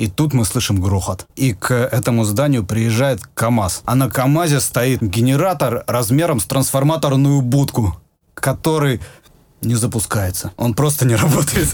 И 0.00 0.08
тут 0.08 0.32
мы 0.32 0.46
слышим 0.46 0.80
грохот. 0.80 1.26
И 1.36 1.52
к 1.52 1.74
этому 1.74 2.24
зданию 2.24 2.64
приезжает 2.64 3.20
КАМАЗ. 3.34 3.82
А 3.84 3.94
на 3.94 4.08
КАМАЗе 4.08 4.60
стоит 4.60 5.02
генератор 5.02 5.84
размером 5.86 6.40
с 6.40 6.44
трансформаторную 6.44 7.42
будку, 7.42 8.00
который 8.32 9.02
не 9.62 9.74
запускается. 9.74 10.52
Он 10.56 10.74
просто 10.74 11.06
не 11.06 11.14
работает. 11.16 11.68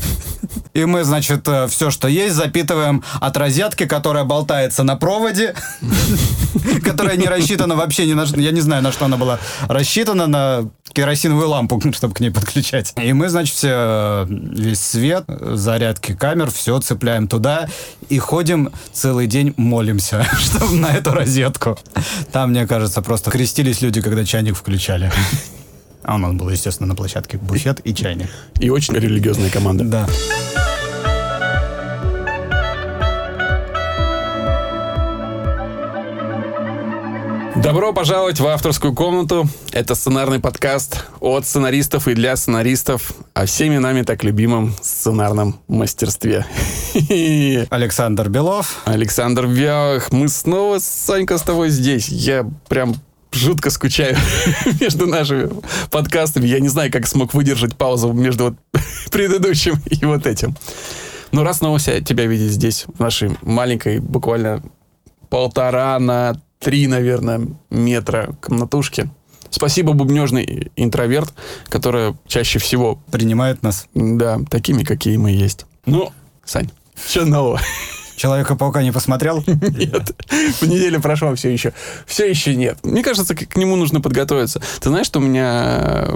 И 0.75 0.85
мы, 0.85 1.05
значит, 1.05 1.47
э, 1.49 1.67
все, 1.69 1.91
что 1.91 2.09
есть, 2.09 2.35
запитываем 2.35 3.03
от 3.21 3.37
розетки, 3.37 3.87
которая 3.87 4.25
болтается 4.25 4.83
на 4.83 4.97
проводе, 4.97 5.55
которая 6.85 7.17
не 7.17 7.27
рассчитана 7.27 7.77
вообще 7.77 8.07
ни 8.07 8.15
на 8.15 8.27
что. 8.27 8.41
Я 8.41 8.51
не 8.51 8.61
знаю, 8.61 8.83
на 8.83 8.93
что 8.93 9.05
она 9.05 9.17
была 9.17 9.39
рассчитана, 9.69 10.27
на 10.27 10.69
керосиновую 10.93 11.49
лампу, 11.49 11.81
чтобы 11.93 12.15
к 12.15 12.21
ней 12.21 12.31
подключать. 12.31 12.93
И 13.03 13.13
мы, 13.13 13.29
значит, 13.29 13.55
все, 13.55 13.71
э, 13.71 14.27
весь 14.29 14.81
свет, 14.81 15.25
зарядки 15.29 16.15
камер, 16.15 16.51
все 16.51 16.79
цепляем 16.81 17.29
туда 17.29 17.69
и 18.09 18.19
ходим 18.19 18.71
целый 18.93 19.27
день 19.27 19.55
молимся, 19.57 20.27
чтобы 20.39 20.75
на 20.77 20.93
эту 20.93 21.13
розетку. 21.13 21.79
Там, 22.33 22.51
мне 22.51 22.67
кажется, 22.67 23.03
просто 23.03 23.31
крестились 23.31 23.81
люди, 23.81 24.01
когда 24.01 24.25
чайник 24.25 24.57
включали. 24.57 25.13
А 26.07 26.15
у 26.15 26.19
нас 26.19 26.33
был, 26.35 26.49
естественно, 26.51 26.87
на 26.87 26.95
площадке 26.95 27.37
буфет 27.37 27.81
и 27.83 27.93
чайник. 27.93 28.29
И 28.61 28.71
очень 28.71 28.95
религиозная 28.95 29.51
команда. 29.51 29.83
Да. 29.85 30.07
Добро 37.57 37.93
пожаловать 37.93 38.39
в 38.39 38.47
авторскую 38.47 38.95
комнату. 38.95 39.49
Это 39.73 39.97
сценарный 39.97 40.39
подкаст 40.39 41.07
от 41.19 41.45
сценаристов 41.45 42.07
и 42.07 42.15
для 42.15 42.37
сценаристов 42.37 43.11
о 43.35 43.47
всеми 43.47 43.79
нами 43.79 44.03
так 44.03 44.23
любимом 44.23 44.77
сценарном 44.81 45.59
мастерстве. 45.67 46.47
Александр 47.71 48.29
Белов. 48.29 48.83
Александр 48.85 49.47
Вялых. 49.47 50.13
Мы 50.13 50.29
снова, 50.29 50.79
Санька, 50.79 51.37
с 51.37 51.43
тобой 51.43 51.71
здесь. 51.71 52.09
Я 52.09 52.49
прям 52.69 52.95
жутко 53.37 53.71
скучаю 53.71 54.17
между 54.81 55.07
нашими 55.07 55.51
подкастами. 55.91 56.47
Я 56.47 56.61
не 56.61 56.69
знаю, 56.69 56.91
как 56.91 57.07
смог 57.07 57.35
выдержать 57.35 57.77
паузу 57.77 58.13
между 58.13 58.45
вот 58.45 58.55
предыдущим 59.11 59.81
и 59.91 60.05
вот 60.05 60.27
этим. 60.27 60.57
Но 61.33 61.45
раз 61.45 61.59
снова 61.59 61.79
тебя 61.79 62.27
видеть 62.27 62.53
здесь, 62.53 62.87
в 62.87 63.01
нашей 63.01 63.37
маленькой, 63.43 63.99
буквально 63.99 64.63
полтора 65.29 65.99
на 65.99 66.41
три, 66.61 66.87
наверное, 66.87 67.49
метра 67.71 68.35
комнатушки. 68.41 69.11
Спасибо, 69.51 69.93
бубнежный 69.93 70.71
интроверт, 70.77 71.33
который 71.69 72.15
чаще 72.27 72.59
всего... 72.59 72.99
Принимает 73.11 73.63
нас. 73.63 73.87
Да, 73.95 74.41
такими, 74.51 74.83
какие 74.83 75.17
мы 75.17 75.31
есть. 75.31 75.67
Ну, 75.85 76.13
Сань, 76.45 76.71
что 77.09 77.25
нового? 77.25 77.61
Человека-паука 78.17 78.83
не 78.83 78.93
посмотрел? 78.93 79.45
Нет. 79.47 80.13
В 80.61 80.63
неделю 80.63 81.01
прошла 81.01 81.35
все 81.35 81.53
еще. 81.53 81.73
Все 82.07 82.29
еще 82.29 82.57
нет. 82.57 82.79
Мне 82.83 83.03
кажется, 83.03 83.35
к, 83.35 83.57
нему 83.57 83.77
нужно 83.77 84.01
подготовиться. 84.01 84.61
Ты 84.81 84.89
знаешь, 84.89 85.07
что 85.07 85.21
у 85.21 85.23
меня 85.23 86.09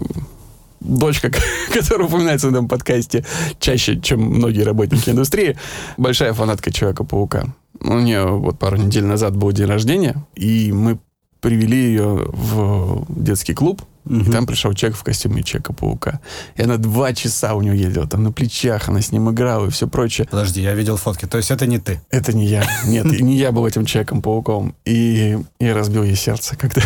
дочка, 0.81 1.31
которая 1.73 2.09
упоминается 2.09 2.49
в 2.49 2.51
этом 2.51 2.69
подкасте 2.69 3.25
чаще, 3.59 4.01
чем 4.01 4.21
многие 4.21 4.63
работники 4.63 5.11
индустрии, 5.11 5.59
большая 5.97 6.33
фанатка 6.33 6.73
Человека-паука. 6.73 7.55
У 7.81 7.99
нее 7.99 8.27
вот 8.27 8.59
пару 8.59 8.77
недель 8.77 9.05
назад 9.05 9.37
был 9.37 9.53
день 9.53 9.67
рождения, 9.67 10.27
и 10.35 10.73
мы 10.73 10.99
привели 11.41 11.79
ее 11.79 12.27
в 12.33 13.05
детский 13.09 13.55
клуб, 13.55 13.83
Угу. 14.05 14.15
И 14.15 14.25
там 14.31 14.47
пришел 14.47 14.73
человек 14.73 14.99
в 14.99 15.03
костюме 15.03 15.43
Человека-паука. 15.43 16.21
И 16.57 16.63
она 16.63 16.77
два 16.77 17.13
часа 17.13 17.55
у 17.55 17.63
него 17.63 17.75
ездила, 17.75 18.07
там 18.07 18.23
на 18.23 18.33
плечах, 18.33 18.89
она 18.89 19.01
с 19.01 19.13
ним 19.13 19.31
играла 19.31 19.67
и 19.67 19.71
все 19.71 19.87
прочее. 19.87 20.27
Подожди, 20.31 20.63
я 20.63 20.75
видел 20.75 20.97
фотки, 20.97 21.27
то 21.27 21.37
есть 21.37 21.51
это 21.51 21.67
не 21.67 21.79
ты? 21.79 22.01
Это 22.11 22.33
не 22.33 22.47
я, 22.47 22.65
нет, 22.87 23.05
не 23.07 23.37
я 23.37 23.53
был 23.53 23.67
этим 23.67 23.85
Человеком-пауком. 23.85 24.75
И 24.85 25.39
я 25.59 25.75
разбил 25.75 26.05
ей 26.05 26.17
сердце, 26.17 26.57
когда 26.57 26.81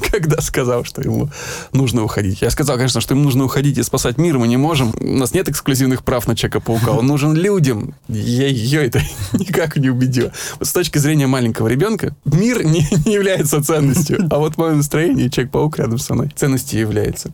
когда 0.10 0.40
сказал, 0.40 0.84
что 0.84 1.02
ему 1.02 1.30
нужно 1.72 2.04
уходить. 2.04 2.42
Я 2.42 2.50
сказал, 2.50 2.76
конечно, 2.76 3.00
что 3.00 3.14
ему 3.14 3.24
нужно 3.24 3.44
уходить 3.44 3.78
и 3.78 3.82
спасать 3.82 4.18
мир, 4.18 4.38
мы 4.38 4.48
не 4.48 4.56
можем. 4.56 4.92
У 4.98 5.16
нас 5.16 5.34
нет 5.34 5.48
эксклюзивных 5.48 6.04
прав 6.04 6.26
на 6.26 6.36
Человека-паука, 6.36 6.92
он 6.92 7.06
нужен 7.06 7.34
людям. 7.34 7.94
Я 8.08 8.48
ее 8.48 8.86
это 8.86 9.00
никак 9.32 9.76
не 9.76 9.90
убедил. 9.90 10.30
Вот 10.58 10.68
с 10.68 10.72
точки 10.72 10.98
зрения 10.98 11.26
маленького 11.26 11.68
ребенка, 11.68 12.14
мир 12.24 12.64
не, 12.64 12.86
не 13.06 13.14
является 13.14 13.62
ценностью, 13.62 14.26
а 14.30 14.38
вот 14.38 14.56
мое 14.56 14.74
настроение, 14.74 15.30
Человек-паук 15.30 15.78
рядом 15.78 15.98
со 15.98 16.14
мной, 16.14 16.30
ценностью 16.34 16.80
является. 16.80 17.32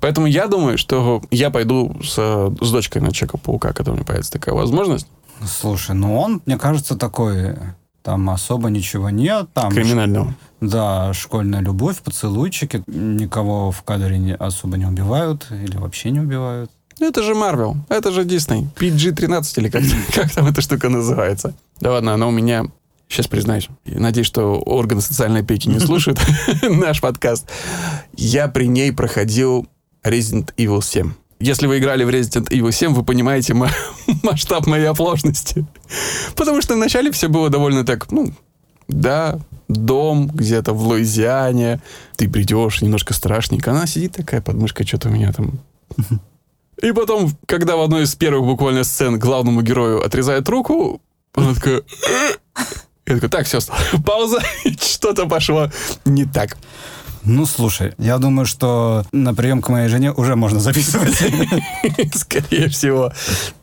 Поэтому 0.00 0.26
я 0.26 0.46
думаю, 0.46 0.78
что 0.78 1.22
я 1.30 1.50
пойду 1.50 1.96
с, 2.02 2.14
с 2.60 2.70
дочкой 2.70 3.02
на 3.02 3.12
Человека-паука, 3.12 3.72
когда 3.72 3.92
у 3.92 3.94
меня 3.94 4.04
появится 4.04 4.32
такая 4.32 4.54
возможность. 4.54 5.06
Слушай, 5.44 5.94
ну 5.96 6.18
он, 6.18 6.42
мне 6.46 6.56
кажется, 6.56 6.96
такой 6.96 7.56
там 8.02 8.30
особо 8.30 8.68
ничего 8.70 9.10
нет. 9.10 9.48
Там 9.54 9.72
Криминального. 9.72 10.34
Да, 10.60 11.12
школьная 11.12 11.60
любовь, 11.60 12.02
поцелуйчики. 12.02 12.82
Никого 12.86 13.70
в 13.70 13.82
кадре 13.82 14.18
не, 14.18 14.34
особо 14.34 14.76
не 14.76 14.86
убивают 14.86 15.46
или 15.50 15.76
вообще 15.76 16.10
не 16.10 16.20
убивают. 16.20 16.70
Ну, 16.98 17.08
это 17.08 17.22
же 17.22 17.34
Марвел, 17.34 17.76
это 17.88 18.12
же 18.12 18.24
Дисней. 18.24 18.68
PG-13 18.76 19.60
или 19.60 19.68
как, 19.68 19.82
как 20.14 20.30
там 20.30 20.46
эта 20.46 20.60
штука 20.60 20.88
называется. 20.88 21.54
Да 21.80 21.92
ладно, 21.92 22.14
она 22.14 22.26
у 22.26 22.30
меня 22.30 22.64
сейчас 23.08 23.28
признаюсь, 23.28 23.68
надеюсь, 23.84 24.26
что 24.26 24.60
органы 24.60 25.00
социальной 25.00 25.40
опеки 25.40 25.68
не 25.68 25.78
слушают 25.80 26.20
наш 26.62 27.00
подкаст. 27.00 27.48
Я 28.16 28.48
при 28.48 28.66
ней 28.66 28.92
проходил 28.92 29.66
Resident 30.04 30.52
Evil 30.56 30.82
7. 30.82 31.12
Если 31.42 31.66
вы 31.66 31.78
играли 31.78 32.04
в 32.04 32.08
Resident 32.08 32.48
Evil 32.50 32.70
7, 32.70 32.94
вы 32.94 33.02
понимаете 33.02 33.54
масштаб 34.22 34.66
моей 34.68 34.86
оплошности. 34.86 35.66
Потому 36.36 36.62
что 36.62 36.74
вначале 36.74 37.10
все 37.10 37.26
было 37.26 37.50
довольно 37.50 37.84
так, 37.84 38.12
ну, 38.12 38.32
да, 38.86 39.40
дом 39.66 40.28
где-то 40.28 40.72
в 40.72 40.86
Луизиане, 40.86 41.80
ты 42.16 42.28
придешь, 42.28 42.80
немножко 42.80 43.12
страшненько. 43.12 43.72
Она 43.72 43.86
сидит 43.86 44.12
такая, 44.12 44.40
подмышка 44.40 44.86
что-то 44.86 45.08
у 45.08 45.12
меня 45.12 45.32
там... 45.32 45.58
И 46.80 46.92
потом, 46.92 47.32
когда 47.46 47.76
в 47.76 47.80
одной 47.80 48.04
из 48.04 48.14
первых 48.14 48.44
буквально 48.44 48.84
сцен 48.84 49.18
главному 49.18 49.62
герою 49.62 50.04
отрезает 50.04 50.48
руку, 50.48 51.00
она 51.34 51.54
такая... 51.54 51.82
Я 53.04 53.14
такой, 53.16 53.28
так, 53.28 53.46
все, 53.46 53.58
пауза, 54.06 54.38
что-то 54.80 55.26
пошло 55.26 55.72
не 56.04 56.24
так. 56.24 56.56
Ну, 57.24 57.46
слушай, 57.46 57.92
я 57.98 58.18
думаю, 58.18 58.46
что 58.46 59.04
на 59.12 59.34
прием 59.34 59.62
к 59.62 59.68
моей 59.68 59.88
жене 59.88 60.12
уже 60.12 60.34
можно 60.34 60.60
записывать. 60.60 61.14
Скорее 62.14 62.68
всего. 62.68 63.12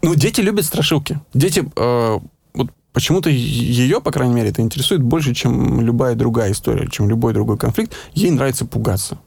Ну, 0.01 0.15
дети 0.15 0.41
любят 0.41 0.65
страшилки. 0.65 1.19
Дети, 1.33 1.69
э, 1.75 2.19
вот 2.53 2.71
почему-то 2.93 3.29
ее, 3.29 3.99
по 3.99 4.11
крайней 4.11 4.33
мере, 4.33 4.49
это 4.49 4.61
интересует 4.61 5.01
больше, 5.01 5.33
чем 5.33 5.81
любая 5.81 6.15
другая 6.15 6.51
история, 6.53 6.87
чем 6.89 7.09
любой 7.09 7.33
другой 7.33 7.57
конфликт. 7.57 7.93
Ей 8.13 8.31
нравится 8.31 8.65
пугаться. 8.65 9.19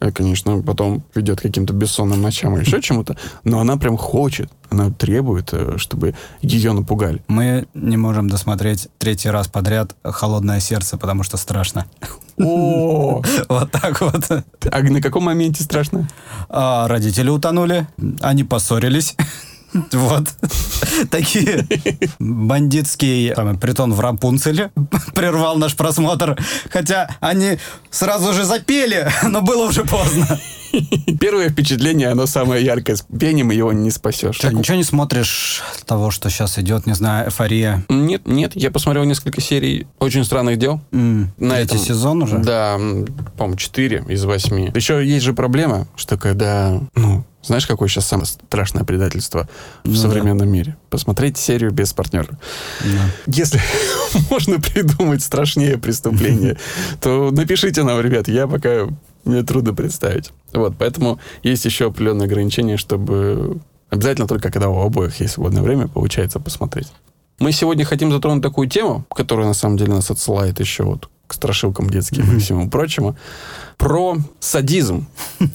Это, 0.00 0.12
конечно, 0.12 0.62
потом 0.62 1.04
ведет 1.14 1.38
к 1.38 1.42
каким-то 1.42 1.72
бессонным 1.72 2.20
ночам 2.20 2.56
или 2.56 2.64
еще 2.64 2.82
чему-то, 2.82 3.16
но 3.44 3.60
она 3.60 3.76
прям 3.76 3.96
хочет, 3.96 4.50
она 4.70 4.90
требует, 4.90 5.50
э, 5.52 5.74
чтобы 5.78 6.14
ее 6.42 6.72
напугали. 6.72 7.22
Мы 7.28 7.66
не 7.74 7.96
можем 7.96 8.28
досмотреть 8.28 8.88
третий 8.98 9.30
раз 9.30 9.48
подряд 9.48 9.94
«Холодное 10.02 10.60
сердце», 10.60 10.98
потому 10.98 11.22
что 11.22 11.36
страшно. 11.36 11.86
О, 12.40 13.22
вот 13.48 13.70
так 13.70 14.00
вот. 14.00 14.24
А 14.30 14.82
на 14.82 15.00
каком 15.00 15.24
моменте 15.24 15.62
страшно? 15.62 16.08
А, 16.48 16.88
родители 16.88 17.30
утонули, 17.30 17.86
они 18.20 18.44
поссорились. 18.44 19.16
Вот. 19.92 20.28
Такие 21.10 21.66
бандитский 22.18 23.34
там, 23.34 23.58
притон 23.58 23.92
в 23.92 24.00
Рапунцеле 24.00 24.70
прервал 25.14 25.56
наш 25.58 25.76
просмотр. 25.76 26.38
Хотя 26.70 27.10
они 27.20 27.58
сразу 27.90 28.32
же 28.32 28.44
запели, 28.44 29.08
но 29.24 29.42
было 29.42 29.68
уже 29.68 29.84
поздно. 29.84 30.38
Первое 31.20 31.48
впечатление, 31.48 32.08
оно 32.08 32.26
самое 32.26 32.64
яркое. 32.64 32.96
С 32.96 33.02
пением 33.02 33.50
его 33.50 33.72
не 33.72 33.90
спасешь. 33.90 34.36
Что, 34.36 34.52
ничего 34.52 34.76
не 34.76 34.84
смотришь 34.84 35.62
того, 35.86 36.10
что 36.10 36.28
сейчас 36.30 36.58
идет, 36.58 36.86
не 36.86 36.94
знаю, 36.94 37.26
эйфория? 37.26 37.84
Нет, 37.88 38.26
нет. 38.26 38.52
Я 38.54 38.70
посмотрел 38.70 39.04
несколько 39.04 39.40
серий 39.40 39.86
«Очень 39.98 40.24
странных 40.24 40.58
дел». 40.58 40.80
Mm, 40.92 41.28
На 41.38 41.54
третий 41.56 41.74
этом, 41.76 41.78
сезон 41.86 42.22
уже? 42.22 42.38
Да, 42.38 42.74
по-моему, 43.36 43.56
4 43.56 44.04
из 44.08 44.24
8. 44.24 44.76
Еще 44.76 45.06
есть 45.06 45.24
же 45.24 45.32
проблема, 45.32 45.86
что 45.96 46.16
когда, 46.18 46.80
ну, 46.94 47.24
знаешь, 47.48 47.66
какое 47.66 47.88
сейчас 47.88 48.06
самое 48.06 48.26
страшное 48.26 48.84
предательство 48.84 49.48
в 49.84 49.88
ну, 49.88 49.94
современном 49.94 50.46
да. 50.46 50.52
мире? 50.52 50.76
Посмотреть 50.90 51.36
серию 51.36 51.70
без 51.70 51.92
партнера. 51.92 52.38
Да. 52.80 53.10
Если 53.26 53.60
можно 54.30 54.60
придумать 54.60 55.22
страшнее 55.22 55.78
преступление, 55.78 56.56
то 57.00 57.30
напишите 57.30 57.82
нам, 57.82 58.00
ребят. 58.00 58.28
Я 58.28 58.46
пока 58.46 58.88
мне 59.24 59.42
трудно 59.42 59.74
представить. 59.74 60.32
Вот, 60.52 60.74
поэтому 60.78 61.18
есть 61.42 61.64
еще 61.64 61.88
определенные 61.88 62.26
ограничения, 62.26 62.76
чтобы 62.76 63.60
обязательно 63.90 64.26
только 64.26 64.50
когда 64.50 64.68
у 64.68 64.80
обоих 64.80 65.20
есть 65.20 65.34
свободное 65.34 65.62
время, 65.62 65.88
получается 65.88 66.40
посмотреть. 66.40 66.88
Мы 67.38 67.52
сегодня 67.52 67.84
хотим 67.84 68.10
затронуть 68.10 68.42
такую 68.42 68.68
тему, 68.68 69.04
которая 69.14 69.46
на 69.46 69.54
самом 69.54 69.76
деле 69.76 69.92
нас 69.92 70.10
отсылает 70.10 70.58
еще 70.60 70.82
вот 70.82 71.08
к 71.28 71.34
страшилкам 71.34 71.88
детским 71.88 72.36
и 72.36 72.40
всему 72.40 72.68
прочему, 72.68 73.16
про 73.76 74.16
садизм 74.40 75.06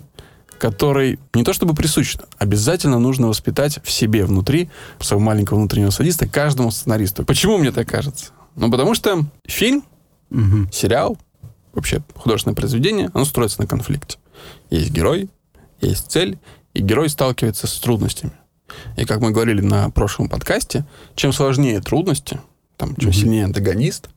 который 0.64 1.20
не 1.34 1.44
то 1.44 1.52
чтобы 1.52 1.74
присущ, 1.74 2.16
обязательно 2.38 2.98
нужно 2.98 3.28
воспитать 3.28 3.80
в 3.84 3.92
себе 3.92 4.24
внутри, 4.24 4.70
своего 5.02 5.22
маленького 5.22 5.58
внутреннего 5.58 5.90
садиста, 5.90 6.26
каждому 6.26 6.72
сценаристу. 6.72 7.26
Почему 7.26 7.58
мне 7.58 7.74
так 7.74 7.86
кажется? 7.90 8.28
Ну, 8.56 8.72
потому 8.72 8.96
что 8.96 9.26
фильм, 9.46 9.84
Мгм. 10.30 10.72
сериал, 10.72 11.18
вообще 11.74 12.02
художественное 12.16 12.56
произведение, 12.56 13.10
оно 13.14 13.26
строится 13.26 13.60
на 13.60 13.68
конфликте. 13.68 14.20
Есть 14.70 14.92
герой, 14.92 15.30
есть 15.82 16.10
цель, 16.10 16.40
и 16.74 16.82
герой 16.82 17.10
сталкивается 17.10 17.68
с 17.68 17.78
трудностями. 17.80 18.32
И 18.96 19.04
как 19.04 19.20
мы 19.20 19.32
говорили 19.32 19.60
на 19.60 19.90
прошлом 19.90 20.30
подкасте, 20.30 20.86
чем 21.16 21.34
сложнее 21.34 21.82
трудности, 21.82 22.40
там, 22.78 22.96
чем 22.96 23.12
сильнее 23.12 23.44
антагонист, 23.44 24.08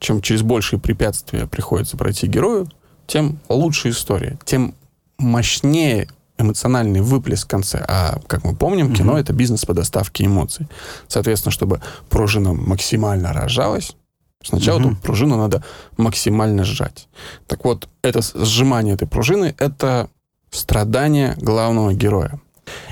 чем 0.00 0.20
через 0.22 0.42
большие 0.42 0.80
препятствия 0.80 1.46
приходится 1.46 1.96
пройти 1.96 2.26
герою, 2.26 2.68
тем 3.06 3.38
лучше 3.48 3.90
история, 3.90 4.36
тем 4.44 4.74
мощнее 5.18 6.08
эмоциональный 6.38 7.00
выплеск 7.00 7.46
в 7.46 7.50
конце. 7.50 7.84
А, 7.86 8.18
как 8.26 8.44
мы 8.44 8.54
помним, 8.56 8.92
кино— 8.92 9.16
это 9.18 9.32
бизнес 9.32 9.64
по 9.64 9.72
доставке 9.74 10.24
эмоций. 10.26 10.66
Соответственно, 11.08 11.52
чтобы 11.52 11.80
пружина 12.10 12.52
максимально 12.52 13.32
рожалась, 13.32 13.94
сначала 14.42 14.78
Мгм. 14.80 14.92
эту 14.92 15.00
пружину 15.02 15.36
надо 15.36 15.62
максимально 15.96 16.64
сжать. 16.64 17.08
Так 17.46 17.64
вот, 17.64 17.88
это 18.02 18.20
сжимание 18.34 18.94
этой 18.94 19.06
пружины— 19.06 19.54
это 19.58 20.08
страдание 20.50 21.36
главного 21.40 21.94
героя. 21.94 22.40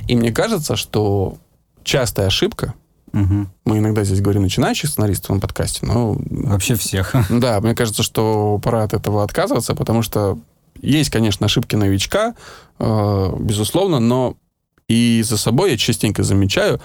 И 0.07 0.15
мне 0.17 0.31
кажется, 0.33 0.77
что 0.77 1.37
частая 1.83 2.27
ошибка, 2.29 2.75
Мгм. 3.13 3.51
мы 3.65 3.79
иногда 3.79 4.05
здесь 4.05 4.21
говорим 4.21 4.43
начинающих 4.43 4.89
сценаристов 4.89 5.31
на 5.31 5.41
подкасте, 5.41 5.85
но 5.85 6.17
Вообще 6.31 6.77
всех. 6.77 7.15
да, 7.29 7.61
мне 7.61 7.75
кажется, 7.75 8.03
что 8.03 8.59
пора 8.63 8.85
от 8.85 8.95
этого 8.95 9.23
отказываться, 9.25 9.75
потому 9.75 10.03
что 10.03 10.39
есть, 10.81 11.11
конечно, 11.11 11.47
ошибки 11.47 11.77
новичка, 11.77 12.35
э, 12.79 13.37
безусловно, 13.39 14.01
но 14.01 14.37
и 14.89 15.23
за 15.23 15.37
собой 15.37 15.73
я 15.73 15.77
частенько 15.77 16.23
замечаю, 16.23 16.81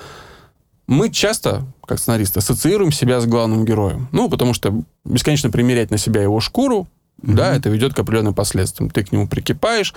мы 0.88 1.10
часто, 1.10 1.66
как 1.86 2.00
сценаристы, 2.00 2.40
ассоциируем 2.40 2.92
себя 2.92 3.20
с 3.20 3.26
главным 3.26 3.66
героем. 3.66 4.08
Ну, 4.12 4.30
потому 4.30 4.54
что 4.54 4.74
бесконечно 5.04 5.50
примерять 5.50 5.92
на 5.92 5.98
себя 5.98 6.22
его 6.22 6.40
шкуру, 6.40 6.88
да, 7.18 7.56
это 7.56 7.70
ведет 7.70 7.94
к 7.94 8.00
определенным 8.00 8.34
последствиям. 8.34 8.90
Ты 8.90 9.04
к 9.04 9.12
нему 9.12 9.28
прикипаешь, 9.28 9.94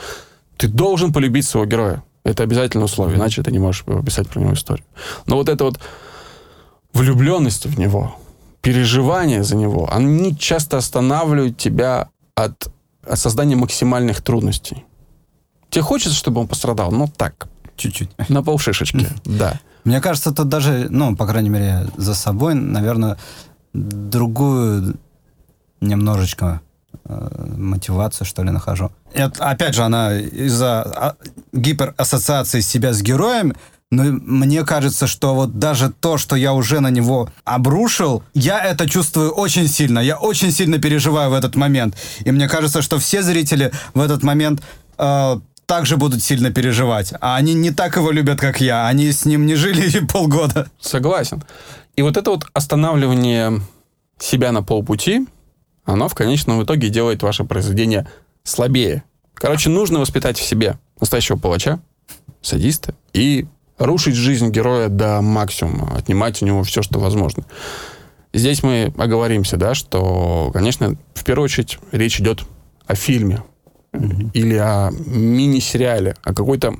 ты 0.57 0.69
должен 0.69 1.13
полюбить 1.13 1.47
своего 1.47 1.67
героя. 1.67 2.03
Это 2.25 2.43
обязательное 2.43 2.85
условие, 2.85 3.19
иначе 3.19 3.43
ты 3.43 3.53
не 3.53 3.59
можешь 3.59 3.85
писать 4.05 4.29
про 4.29 4.41
него 4.41 4.55
историю. 4.55 4.85
Но 5.27 5.37
вот 5.37 5.49
эта 5.49 5.65
вот 5.65 5.79
влюбленность 6.93 7.67
в 7.67 7.79
него, 7.79 8.17
переживания 8.61 9.43
за 9.43 9.57
него, 9.57 9.89
они 9.91 10.37
часто 10.37 10.77
останавливают 10.77 11.57
тебя 11.57 12.09
от, 12.35 12.71
от 13.03 13.19
создания 13.19 13.57
максимальных 13.57 14.23
трудностей. 14.23 14.85
Тебе 15.71 15.83
хочется, 15.83 16.17
чтобы 16.17 16.41
он 16.41 16.49
пострадал, 16.49 16.91
но 16.91 17.07
так, 17.07 17.49
Чуть-чуть. 17.77 18.11
на 18.29 18.43
полшишечки, 18.43 19.07
да. 19.25 19.61
Мне 19.85 20.01
кажется, 20.01 20.33
тут 20.33 20.49
даже, 20.49 20.89
ну, 20.91 21.17
по 21.17 21.27
крайней 21.27 21.49
мере, 21.49 21.87
за 21.97 22.15
собой, 22.15 22.55
наверное, 22.55 23.17
другую 23.73 24.99
немножечко 25.81 26.61
э, 27.05 27.55
мотивацию, 27.57 28.27
что 28.27 28.43
ли, 28.43 28.51
нахожу. 28.51 28.91
Это, 29.15 29.49
опять 29.49 29.75
же, 29.75 29.83
она 29.83 30.15
из-за 30.15 30.83
а, 30.83 31.17
гиперассоциации 31.53 32.61
себя 32.61 32.93
с 32.93 33.01
героем, 33.01 33.55
но 33.91 34.05
мне 34.05 34.65
кажется, 34.65 35.09
что 35.09 35.35
вот 35.35 35.59
даже 35.59 35.91
то, 35.91 36.17
что 36.17 36.37
я 36.37 36.53
уже 36.53 36.79
на 36.79 36.91
него 36.91 37.29
обрушил, 37.45 38.23
я 38.35 38.61
это 38.61 38.89
чувствую 38.89 39.33
очень 39.33 39.67
сильно. 39.67 39.99
Я 39.99 40.17
очень 40.17 40.53
сильно 40.53 40.79
переживаю 40.79 41.31
в 41.31 41.35
этот 41.35 41.57
момент. 41.57 41.97
И 42.25 42.31
мне 42.31 42.49
кажется, 42.49 42.83
что 42.83 43.01
все 43.01 43.23
зрители 43.23 43.73
в 43.93 44.01
этот 44.01 44.23
момент 44.23 44.63
э, 44.97 45.41
также 45.67 45.97
будут 45.97 46.23
сильно 46.23 46.53
переживать. 46.53 47.13
А 47.21 47.35
они 47.35 47.53
не 47.55 47.73
так 47.73 47.97
его 47.97 48.13
любят, 48.13 48.39
как 48.39 48.61
я. 48.61 48.87
Они 48.87 49.11
с 49.11 49.25
ним 49.25 49.45
не 49.45 49.57
жили 49.57 50.05
полгода. 50.13 50.71
Согласен. 50.81 51.43
И 51.97 52.03
вот 52.03 52.17
это 52.17 52.31
вот 52.31 52.47
останавливание 52.53 53.61
себя 54.21 54.53
на 54.53 54.63
полпути, 54.63 55.27
оно 55.85 56.09
в 56.09 56.15
конечном 56.15 56.63
итоге 56.63 56.91
делает 56.91 57.25
ваше 57.25 57.43
произведение 57.43 58.09
слабее. 58.45 59.03
Короче, 59.35 59.69
нужно 59.69 59.99
воспитать 59.99 60.39
в 60.39 60.43
себе 60.43 60.79
настоящего 61.01 61.37
палача, 61.37 61.81
садиста, 62.41 62.95
и 63.13 63.47
рушить 63.81 64.15
жизнь 64.15 64.51
героя 64.51 64.89
до 64.89 65.21
максимума, 65.23 65.97
отнимать 65.97 66.41
у 66.43 66.47
него 66.47 66.63
все, 66.63 66.83
что 66.83 67.01
возможно. 67.01 67.45
Здесь 68.33 68.63
мы 68.63 68.93
оговоримся, 68.97 69.57
да, 69.57 69.75
что, 69.75 70.51
конечно, 70.53 70.97
в 71.15 71.25
первую 71.25 71.47
очередь 71.47 71.79
речь 71.91 72.21
идет 72.21 72.45
о 72.87 72.95
фильме 72.95 73.43
или 74.35 74.55
о 74.55 74.91
мини-сериале, 74.93 76.15
о 76.23 76.33
какой-то 76.33 76.77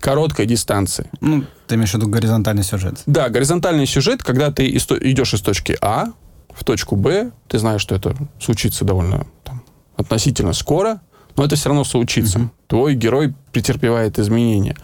короткой 0.00 0.46
дистанции. 0.46 1.10
Ну, 1.20 1.44
ты 1.66 1.74
имеешь 1.74 1.90
в 1.90 1.94
виду 1.94 2.08
горизонтальный 2.08 2.62
сюжет. 2.62 3.02
Да, 3.06 3.28
горизонтальный 3.28 3.86
сюжет, 3.86 4.22
когда 4.22 4.50
ты 4.50 4.70
идешь 4.70 5.34
из 5.34 5.40
точки 5.40 5.76
А 5.82 6.06
в 6.54 6.64
точку 6.64 6.96
Б, 6.96 7.32
ты 7.48 7.58
знаешь, 7.58 7.82
что 7.82 7.94
это 7.94 8.16
случится 8.40 8.84
довольно 8.84 9.26
там, 9.42 9.62
относительно 9.96 10.52
скоро, 10.52 11.00
но 11.36 11.44
это 11.44 11.56
все 11.56 11.68
равно 11.68 11.84
случится. 11.84 12.48
Твой 12.68 12.94
герой 12.94 13.34
претерпевает 13.52 14.18
изменения. 14.18 14.76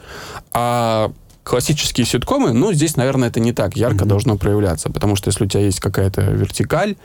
А 0.52 1.12
классические 1.44 2.06
ситкомы, 2.06 2.52
ну, 2.52 2.72
здесь, 2.72 2.96
наверное, 2.96 3.28
это 3.28 3.40
не 3.40 3.52
так 3.52 3.76
ярко 3.76 4.04
должно 4.04 4.36
проявляться, 4.36 4.90
потому 4.90 5.16
что 5.16 5.28
если 5.28 5.44
у 5.44 5.48
тебя 5.48 5.64
есть 5.64 5.80
какая-то 5.80 6.22
вертикаль, 6.22 6.96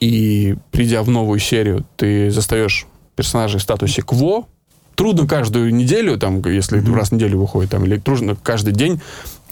и 0.00 0.56
придя 0.70 1.02
в 1.02 1.10
новую 1.10 1.38
серию, 1.40 1.84
ты 1.96 2.30
застаешь 2.30 2.86
персонажей 3.16 3.60
в 3.60 3.62
статусе 3.62 4.02
кво, 4.02 4.46
трудно 4.94 5.26
каждую 5.26 5.74
неделю, 5.74 6.18
там, 6.18 6.42
если 6.46 6.78
раз 6.94 7.10
в 7.10 7.12
неделю 7.12 7.38
выходит, 7.38 7.70
там, 7.70 7.84
или 7.84 7.98
трудно 7.98 8.36
каждый 8.42 8.72
день 8.72 9.00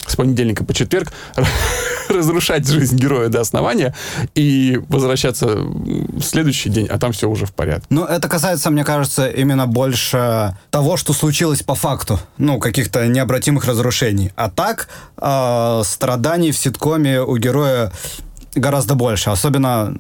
с 0.09 0.17
понедельника 0.17 0.65
по 0.65 0.75
четверг 0.75 1.13
разрушать 2.09 2.67
жизнь 2.67 2.97
героя 2.97 3.29
до 3.29 3.41
основания 3.41 3.95
и 4.35 4.81
возвращаться 4.89 5.47
в 5.47 6.23
следующий 6.23 6.71
день, 6.71 6.87
а 6.87 6.99
там 6.99 7.13
все 7.13 7.29
уже 7.29 7.47
в 7.47 7.53
порядке. 7.53 7.87
Ну, 7.91 8.05
это 8.05 8.29
касается, 8.29 8.71
мне 8.71 8.85
кажется, 8.85 9.29
именно 9.29 9.67
больше 9.67 10.57
того, 10.71 10.97
что 10.97 11.13
случилось 11.13 11.63
по 11.63 11.75
факту. 11.75 12.19
Ну, 12.39 12.59
каких-то 12.59 13.07
необратимых 13.07 13.67
разрушений. 13.67 14.33
А 14.37 14.51
так, 14.51 14.89
э, 15.17 15.83
страданий 15.85 16.53
в 16.53 16.59
ситкоме 16.59 17.21
у 17.21 17.37
героя 17.37 17.93
гораздо 18.55 18.95
больше. 18.95 19.31
Особенно 19.31 19.95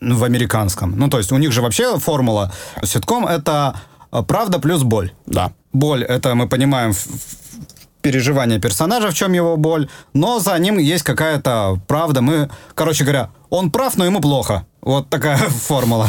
в 0.00 0.24
американском. 0.24 0.96
Ну, 0.96 1.08
то 1.08 1.18
есть 1.18 1.32
у 1.32 1.38
них 1.38 1.52
же 1.52 1.62
вообще 1.62 1.98
формула. 1.98 2.52
Ситком— 2.82 3.26
это 3.28 3.74
э, 4.12 4.22
правда 4.26 4.58
плюс 4.58 4.82
боль. 4.82 5.12
Да. 5.26 5.52
Боль— 5.72 6.04
это 6.04 6.34
мы 6.34 6.48
понимаем 6.48 6.92
в- 8.04 8.08
в- 8.08 8.10
переживание 8.10 8.58
персонажа, 8.58 9.08
в 9.08 9.14
чем 9.14 9.34
его 9.34 9.56
боль, 9.56 9.88
но 10.14 10.40
за 10.40 10.58
ним 10.58 10.78
есть 10.78 11.04
какая-то 11.04 11.78
правда. 11.86 12.20
Мы, 12.20 12.48
короче 12.74 13.04
говоря, 13.04 13.28
он 13.50 13.70
прав, 13.70 13.96
но 13.96 14.04
ему 14.04 14.20
плохо. 14.20 14.62
Вот 14.82 15.08
такая 15.08 15.36
формула. 15.68 16.08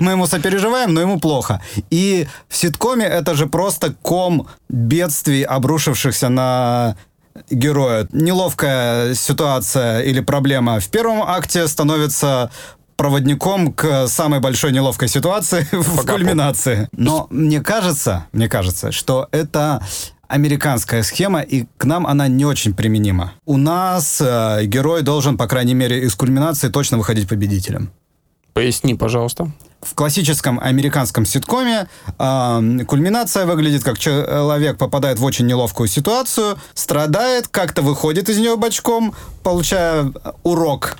Мы 0.00 0.12
ему 0.12 0.26
сопереживаем, 0.26 0.94
но 0.94 1.00
ему 1.00 1.20
плохо. 1.20 1.60
И 1.90 2.26
в 2.48 2.56
ситкоме 2.56 3.04
это 3.04 3.34
же 3.34 3.46
просто 3.46 3.94
ком 4.02 4.46
бедствий, 4.68 5.42
обрушившихся 5.42 6.28
на 6.28 6.96
героя. 7.50 8.06
Неловкая 8.12 9.14
ситуация 9.14 10.00
или 10.02 10.20
проблема 10.20 10.78
в 10.80 10.88
первом 10.88 11.22
акте 11.22 11.68
становится 11.68 12.50
проводником 12.96 13.72
к 13.72 14.06
самой 14.06 14.40
большой 14.40 14.72
неловкой 14.72 15.08
ситуации 15.08 15.66
в 15.72 15.96
Пока 15.96 16.12
кульминации. 16.12 16.88
Но 16.92 17.26
мне 17.30 17.60
кажется, 17.60 18.26
мне 18.32 18.48
кажется, 18.48 18.92
что 18.92 19.28
это 19.32 19.80
американская 20.32 21.02
схема, 21.02 21.42
и 21.42 21.66
к 21.76 21.84
нам 21.84 22.06
она 22.06 22.26
не 22.26 22.46
очень 22.46 22.74
применима. 22.74 23.34
У 23.44 23.58
нас 23.58 24.18
э, 24.20 24.64
герой 24.64 25.02
должен, 25.02 25.36
по 25.36 25.46
крайней 25.46 25.74
мере, 25.74 26.02
из 26.04 26.14
кульминации 26.14 26.68
точно 26.68 26.96
выходить 26.96 27.28
победителем. 27.28 27.90
Поясни, 28.54 28.94
пожалуйста. 28.94 29.50
В 29.82 29.94
классическом 29.94 30.58
американском 30.58 31.26
ситкоме 31.26 31.86
э, 32.18 32.84
кульминация 32.86 33.44
выглядит 33.44 33.84
как 33.84 33.98
человек 33.98 34.78
попадает 34.78 35.18
в 35.18 35.24
очень 35.24 35.46
неловкую 35.46 35.88
ситуацию, 35.88 36.56
страдает, 36.72 37.48
как-то 37.48 37.82
выходит 37.82 38.30
из 38.30 38.38
нее 38.38 38.56
бочком, 38.56 39.14
получая 39.42 40.12
урок, 40.44 40.96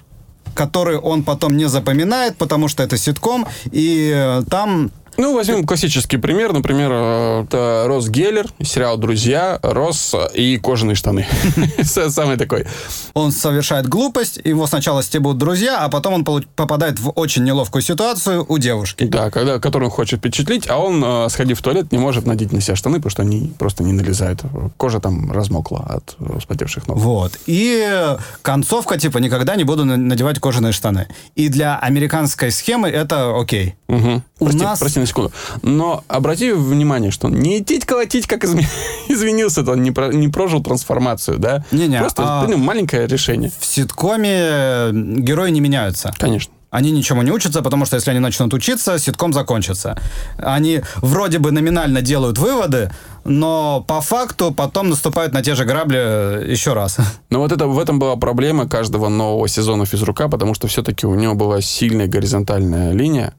который 0.54 0.98
он 0.98 1.22
потом 1.22 1.56
не 1.56 1.68
запоминает, 1.68 2.36
потому 2.36 2.68
что 2.68 2.82
это 2.82 2.98
ситком, 2.98 3.46
и 3.70 4.12
э, 4.14 4.42
там 4.50 4.90
Ну, 5.18 5.34
возьмем 5.34 5.66
классический 5.66 6.16
пример. 6.16 6.52
Например, 6.52 6.90
э, 6.92 7.44
это 7.44 7.84
Рос 7.86 8.08
Геллер, 8.08 8.46
сериал 8.62 8.96
«Друзья», 8.96 9.58
Рос 9.62 10.14
и 10.34 10.58
кожаные 10.58 10.94
штаны. 10.94 11.26
Самый 11.82 12.36
такой. 12.36 12.66
он 13.14 13.30
совершает 13.32 13.88
глупость, 13.88 14.40
его 14.42 14.66
сначала 14.66 15.02
стебут 15.02 15.38
друзья, 15.38 15.80
а 15.84 15.88
потом 15.88 16.14
он 16.14 16.24
попадает 16.24 16.98
в 16.98 17.10
очень 17.10 17.44
неловкую 17.44 17.82
ситуацию 17.82 18.44
у 18.48 18.58
девушки. 18.58 19.04
Да, 19.04 19.30
когда, 19.30 19.58
которую 19.58 19.90
он 19.90 19.94
хочет 19.94 20.20
впечатлить, 20.20 20.68
а 20.68 20.78
он, 20.78 21.02
э, 21.04 21.28
сходив 21.28 21.58
в 21.58 21.62
туалет, 21.62 21.92
не 21.92 21.98
может 21.98 22.26
надеть 22.26 22.52
на 22.52 22.60
себя 22.60 22.76
штаны, 22.76 22.96
потому 22.96 23.10
что 23.10 23.22
они 23.22 23.52
просто 23.58 23.82
не 23.82 23.92
налезают. 23.92 24.42
Кожа 24.76 25.00
там 25.00 25.30
размокла 25.30 25.80
от 25.80 26.16
вспотевших 26.40 26.86
ног. 26.88 26.96
Вот. 26.98 27.32
И 27.46 28.16
концовка, 28.42 28.98
типа, 28.98 29.18
никогда 29.18 29.56
не 29.56 29.64
буду 29.64 29.84
на- 29.84 29.96
надевать 29.96 30.40
кожаные 30.40 30.72
штаны. 30.72 31.08
И 31.34 31.48
для 31.48 31.78
американской 31.78 32.50
схемы 32.50 32.88
это 32.88 33.38
окей. 33.38 33.74
Мгм. 33.88 34.22
У 34.38 34.44
Прости, 34.46 34.62
нас- 34.62 34.78
прости 34.78 35.01
на 35.02 35.06
секунду. 35.06 35.32
Но 35.62 36.04
обрати 36.08 36.52
внимание, 36.52 37.10
что 37.10 37.26
он 37.26 37.34
не 37.34 37.58
идти 37.58 37.78
колотить, 37.80 38.26
как 38.26 38.44
изме- 38.44 38.66
извинился, 39.08 39.62
он 39.70 39.82
не, 39.82 39.90
про- 39.90 40.12
не 40.12 40.28
прожил 40.28 40.62
трансформацию, 40.62 41.38
да? 41.38 41.64
Не-не, 41.70 41.98
Просто 41.98 42.22
а- 42.24 42.46
ну, 42.48 42.56
маленькое 42.56 43.06
решение. 43.06 43.50
В 43.60 43.64
ситкоме 43.64 44.30
э, 44.32 44.90
герои 44.92 45.50
не 45.50 45.60
меняются. 45.60 46.12
Конечно. 46.18 46.52
Они 46.70 46.90
ничему 46.90 47.20
не 47.20 47.30
учатся, 47.30 47.60
потому 47.60 47.84
что 47.84 47.96
если 47.96 48.12
они 48.12 48.18
начнут 48.20 48.54
учиться, 48.54 48.98
ситком 48.98 49.34
закончится. 49.34 49.94
Они 50.38 50.80
вроде 51.02 51.38
бы 51.38 51.50
номинально 51.52 52.00
делают 52.00 52.38
выводы, 52.38 52.90
но 53.24 53.84
по 53.86 54.00
факту 54.00 54.52
потом 54.52 54.88
наступают 54.88 55.34
на 55.34 55.42
те 55.42 55.54
же 55.54 55.66
грабли 55.66 55.98
э, 56.00 56.46
еще 56.50 56.72
раз. 56.72 56.96
Но 57.30 57.40
вот 57.40 57.52
это, 57.52 57.66
в 57.66 57.78
этом 57.78 57.98
была 57.98 58.16
проблема 58.16 58.66
каждого 58.66 59.10
нового 59.10 59.48
сезона 59.48 59.84
физрука, 59.84 60.28
потому 60.28 60.54
что 60.54 60.66
все-таки 60.66 61.06
у 61.06 61.14
него 61.14 61.34
была 61.34 61.60
сильная 61.60 62.06
горизонтальная 62.06 62.92
линия, 62.92 63.34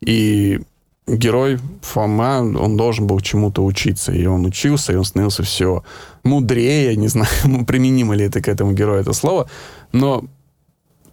и 0.00 0.60
герой 1.06 1.58
Фома, 1.82 2.40
он 2.40 2.76
должен 2.76 3.06
был 3.06 3.20
чему-то 3.20 3.64
учиться, 3.64 4.12
и 4.12 4.26
он 4.26 4.44
учился, 4.44 4.92
и 4.92 4.96
он 4.96 5.04
становился 5.04 5.42
все 5.42 5.82
мудрее, 6.22 6.96
не 6.96 7.08
знаю, 7.08 7.30
применимо 7.66 8.14
ли 8.14 8.24
это 8.24 8.40
к 8.40 8.48
этому 8.48 8.72
герою 8.72 9.00
это 9.00 9.12
слово, 9.12 9.48
но 9.92 10.24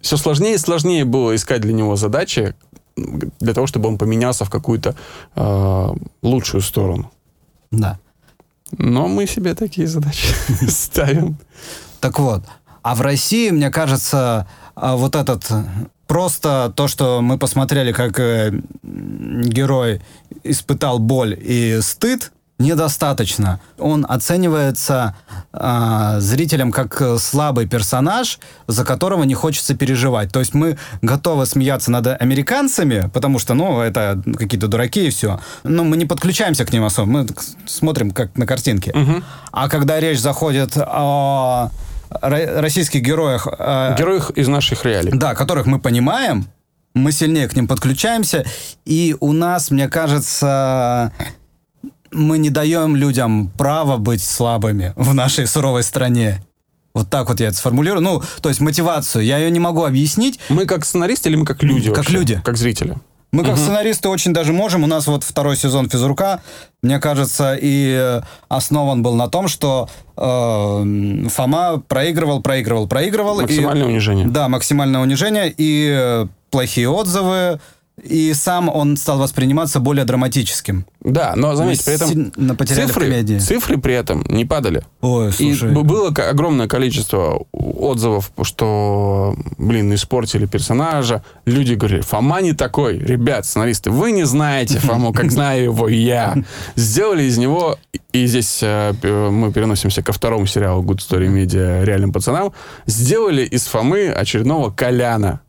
все 0.00 0.16
сложнее 0.16 0.54
и 0.54 0.58
сложнее 0.58 1.04
было 1.04 1.34
искать 1.34 1.60
для 1.60 1.72
него 1.72 1.96
задачи 1.96 2.54
для 2.96 3.54
того, 3.54 3.66
чтобы 3.66 3.88
он 3.88 3.98
поменялся 3.98 4.44
в 4.44 4.50
какую-то 4.50 4.96
э, 5.36 5.88
лучшую 6.22 6.62
сторону. 6.62 7.10
Да. 7.70 7.98
Но 8.76 9.08
мы 9.08 9.26
себе 9.26 9.54
такие 9.54 9.86
задачи 9.86 10.26
ставим. 10.68 11.36
Так 12.00 12.18
вот, 12.18 12.42
а 12.82 12.94
в 12.94 13.00
России, 13.00 13.50
мне 13.50 13.70
кажется, 13.70 14.46
а, 14.74 14.96
вот 14.96 15.14
этот 15.14 15.50
просто 16.08 16.72
то, 16.74 16.88
что 16.88 17.20
мы 17.22 17.38
посмотрели, 17.38 17.92
как 17.92 18.18
э, 18.18 18.50
герой 18.82 20.00
испытал 20.42 20.98
боль 20.98 21.38
и 21.40 21.78
стыд, 21.82 22.32
недостаточно. 22.58 23.60
Он 23.78 24.04
оценивается 24.08 25.14
а, 25.52 26.18
зрителем 26.18 26.72
как 26.72 27.00
э, 27.00 27.16
слабый 27.18 27.68
персонаж, 27.68 28.40
за 28.66 28.84
которого 28.84 29.22
не 29.22 29.34
хочется 29.34 29.76
переживать. 29.76 30.32
То 30.32 30.40
есть 30.40 30.54
мы 30.54 30.76
готовы 31.00 31.46
смеяться 31.46 31.92
над 31.92 32.20
американцами, 32.20 33.08
потому 33.14 33.38
что, 33.38 33.54
ну, 33.54 33.80
это 33.80 34.20
какие-то 34.36 34.66
дураки 34.66 35.06
и 35.06 35.10
все. 35.10 35.38
Но 35.62 35.84
мы 35.84 35.96
не 35.96 36.04
подключаемся 36.04 36.64
к 36.64 36.72
ним 36.72 36.84
особо. 36.84 37.08
Мы 37.08 37.26
смотрим 37.66 38.10
как 38.10 38.36
на 38.36 38.44
картинке. 38.46 38.92
А 39.52 39.68
когда 39.68 40.00
речь 40.00 40.18
заходит 40.18 40.72
о 40.76 41.70
ро- 41.70 41.87
российских 42.10 43.02
героях, 43.02 43.46
э, 43.58 43.94
Героев 43.98 44.30
из 44.30 44.48
наших 44.48 44.84
реалий. 44.84 45.12
да, 45.12 45.34
которых 45.34 45.66
мы 45.66 45.78
понимаем, 45.78 46.46
мы 46.94 47.12
сильнее 47.12 47.48
к 47.48 47.56
ним 47.56 47.68
подключаемся, 47.68 48.44
и 48.84 49.16
у 49.20 49.32
нас, 49.32 49.70
мне 49.70 49.88
кажется, 49.88 51.12
мы 52.10 52.38
не 52.38 52.50
даем 52.50 52.96
людям 52.96 53.50
права 53.56 53.96
быть 53.98 54.22
слабыми 54.22 54.92
в 54.96 55.14
нашей 55.14 55.46
суровой 55.46 55.82
стране. 55.82 56.42
Вот 56.94 57.10
так 57.10 57.28
вот 57.28 57.38
я 57.38 57.48
это 57.48 57.56
сформулирую. 57.56 58.02
Ну, 58.02 58.22
то 58.40 58.48
есть 58.48 58.60
мотивацию. 58.60 59.24
Я 59.24 59.38
ее 59.38 59.50
не 59.50 59.60
могу 59.60 59.84
объяснить. 59.84 60.40
Мы 60.48 60.66
как 60.66 60.84
сценаристы 60.84 61.28
или 61.28 61.36
мы 61.36 61.46
как 61.46 61.62
люди? 61.62 61.88
Как 61.90 61.98
вообще? 61.98 62.12
люди. 62.12 62.42
Как 62.44 62.56
зрители? 62.56 62.96
Мы 63.30 63.44
как 63.44 63.58
сценаристы 63.58 64.08
очень 64.08 64.32
даже 64.32 64.52
можем. 64.52 64.84
У 64.84 64.86
нас 64.86 65.06
вот 65.06 65.22
второй 65.22 65.56
сезон 65.56 65.90
физрука, 65.90 66.40
мне 66.82 66.98
кажется, 66.98 67.56
и 67.60 68.20
основан 68.48 69.02
был 69.02 69.14
на 69.14 69.28
том, 69.28 69.48
что 69.48 69.88
э, 70.16 71.28
Фома 71.28 71.82
проигрывал, 71.86 72.40
проигрывал, 72.42 72.88
проигрывал. 72.88 73.38
и- 73.40 73.42
Максимальное 73.42 73.86
унижение. 73.86 74.26
Да, 74.26 74.48
максимальное 74.48 75.00
унижение 75.00 75.52
и 75.54 75.88
э, 75.94 76.26
плохие 76.50 76.88
отзывы. 76.88 77.60
И 78.04 78.32
сам 78.34 78.68
он 78.68 78.96
стал 78.96 79.18
восприниматься 79.18 79.80
более 79.80 80.04
драматическим. 80.04 80.86
Да, 81.00 81.34
но 81.36 81.54
заметьте, 81.54 81.84
при 81.84 81.94
этом 81.94 82.32
цифры, 82.66 83.38
цифры 83.40 83.78
при 83.78 83.94
этом 83.94 84.24
не 84.28 84.44
падали. 84.44 84.82
Ой, 85.00 85.28
И 85.30 85.32
слушай. 85.32 85.72
б- 85.72 85.82
было 85.82 86.08
огромное 86.08 86.66
количество 86.68 87.44
отзывов, 87.52 88.30
что, 88.42 89.34
блин, 89.58 89.94
испортили 89.94 90.46
персонажа. 90.46 91.22
Люди 91.46 91.74
говорили, 91.74 92.00
Фома 92.02 92.40
не 92.40 92.52
такой. 92.52 92.98
Ребят, 92.98 93.46
сценаристы, 93.46 93.90
вы 93.90 94.12
не 94.12 94.24
знаете 94.24 94.78
Фому, 94.78 95.12
как 95.12 95.30
знаю 95.30 95.64
его 95.64 95.88
я. 95.88 96.36
Сделали 96.76 97.22
из 97.24 97.38
него, 97.38 97.78
и 98.12 98.26
здесь 98.26 98.60
э, 98.62 98.92
мы 99.30 99.52
переносимся 99.52 100.02
ко 100.02 100.12
второму 100.12 100.46
сериалу 100.46 100.82
Good 100.82 100.98
Story 100.98 101.28
Media 101.28 101.84
«Реальным 101.84 102.12
пацанам», 102.12 102.52
сделали 102.86 103.42
из 103.44 103.66
Фомы 103.66 104.08
очередного 104.08 104.70
Коляна. 104.70 105.40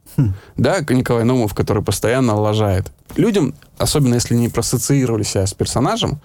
Да, 0.57 0.79
Николай 0.81 1.23
Наумов, 1.23 1.53
который 1.53 1.83
постоянно 1.83 2.35
лажает. 2.35 2.91
Людям, 3.15 3.53
особенно 3.77 4.15
если 4.15 4.35
не 4.35 4.49
проассоциировали 4.49 5.23
себя 5.23 5.45
с 5.45 5.53
персонажем, 5.53 6.19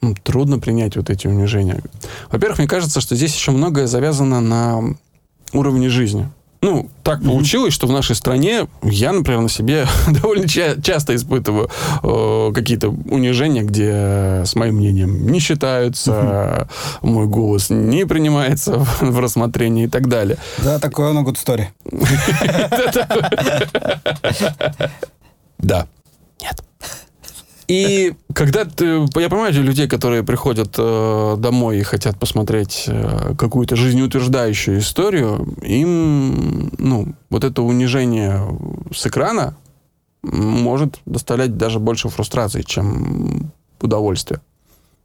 ну, 0.00 0.14
трудно 0.22 0.58
принять 0.58 0.96
вот 0.96 1.10
эти 1.10 1.26
унижения. 1.26 1.82
Во-первых, 2.30 2.58
мне 2.58 2.68
кажется, 2.68 3.00
что 3.00 3.16
здесь 3.16 3.34
еще 3.34 3.52
многое 3.52 3.86
завязано 3.86 4.40
на 4.40 4.82
уровне 5.52 5.88
жизни. 5.88 6.28
Ну, 6.64 6.88
так 7.02 7.22
получилось, 7.22 7.74
что 7.74 7.86
в 7.86 7.92
нашей 7.92 8.16
стране 8.16 8.68
я, 8.82 9.12
например, 9.12 9.42
на 9.42 9.50
себе 9.50 9.86
довольно 10.08 10.48
ча- 10.48 10.80
часто 10.80 11.14
испытываю 11.14 11.68
э, 12.02 12.52
какие-то 12.54 12.88
унижения, 12.88 13.60
где 13.64 14.44
с 14.46 14.54
моим 14.54 14.76
мнением 14.76 15.30
не 15.30 15.40
считаются, 15.40 16.66
мой 17.02 17.26
голос 17.26 17.68
не 17.68 18.06
принимается 18.06 18.78
в, 18.78 19.02
в 19.02 19.18
рассмотрении 19.18 19.84
и 19.84 19.88
так 19.88 20.08
далее. 20.08 20.38
Да, 20.56 20.78
такое 20.78 21.12
на 21.12 21.18
Good 21.18 21.36
Story. 21.36 21.66
Да. 25.58 25.86
И 27.66 28.14
когда 28.34 28.64
ты... 28.64 29.06
Я 29.16 29.28
понимаю 29.28 29.52
людей, 29.62 29.88
которые 29.88 30.22
приходят 30.22 30.74
э, 30.76 31.36
домой 31.38 31.78
и 31.78 31.82
хотят 31.82 32.18
посмотреть 32.18 32.84
э, 32.86 33.34
какую-то 33.38 33.76
жизнеутверждающую 33.76 34.78
историю, 34.78 35.54
им, 35.62 36.70
ну, 36.78 37.14
вот 37.30 37.44
это 37.44 37.62
унижение 37.62 38.40
с 38.94 39.06
экрана 39.06 39.56
может 40.22 41.00
доставлять 41.06 41.56
даже 41.56 41.78
больше 41.78 42.08
фрустрации, 42.08 42.62
чем 42.62 43.50
удовольствия. 43.80 44.40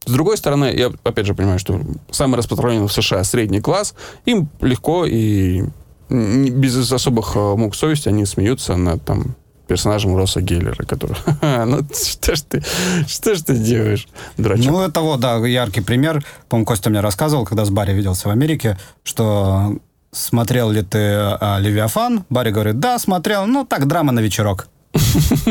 С 0.05 0.11
другой 0.11 0.37
стороны, 0.37 0.73
я 0.75 0.91
опять 1.03 1.25
же 1.25 1.35
понимаю, 1.35 1.59
что 1.59 1.79
самый 2.09 2.37
распространенный 2.37 2.87
в 2.87 2.93
США 2.93 3.23
средний 3.23 3.61
класс, 3.61 3.93
им 4.25 4.49
легко 4.61 5.05
и 5.05 5.65
без 6.09 6.91
особых 6.91 7.35
э, 7.35 7.55
мук 7.55 7.75
совести 7.75 8.09
они 8.09 8.25
смеются 8.25 8.75
над 8.75 9.03
там 9.03 9.35
персонажем 9.69 10.17
Росса 10.17 10.41
Геллера, 10.41 10.83
который... 10.83 11.15
Ну, 11.65 11.83
что 11.93 12.35
ж 12.35 12.41
ты, 12.41 12.63
что 13.07 13.35
ж 13.35 13.41
ты 13.41 13.55
делаешь, 13.55 14.07
дурачок? 14.37 14.65
Ну, 14.65 14.81
это 14.81 15.01
вот, 15.01 15.19
да, 15.19 15.37
яркий 15.47 15.81
пример. 15.81 16.23
По-моему, 16.49 16.65
Костя 16.65 16.89
мне 16.89 17.01
рассказывал, 17.01 17.45
когда 17.45 17.63
с 17.63 17.69
Барри 17.69 17.93
виделся 17.93 18.27
в 18.27 18.31
Америке, 18.31 18.77
что 19.03 19.77
смотрел 20.11 20.71
ли 20.71 20.81
ты 20.81 20.97
а, 20.97 21.59
«Левиафан?» 21.59 22.25
Барри 22.29 22.51
говорит, 22.51 22.79
да, 22.79 22.97
смотрел. 22.99 23.45
Ну, 23.45 23.65
так, 23.65 23.87
драма 23.87 24.11
на 24.11 24.21
вечерок. 24.21 24.67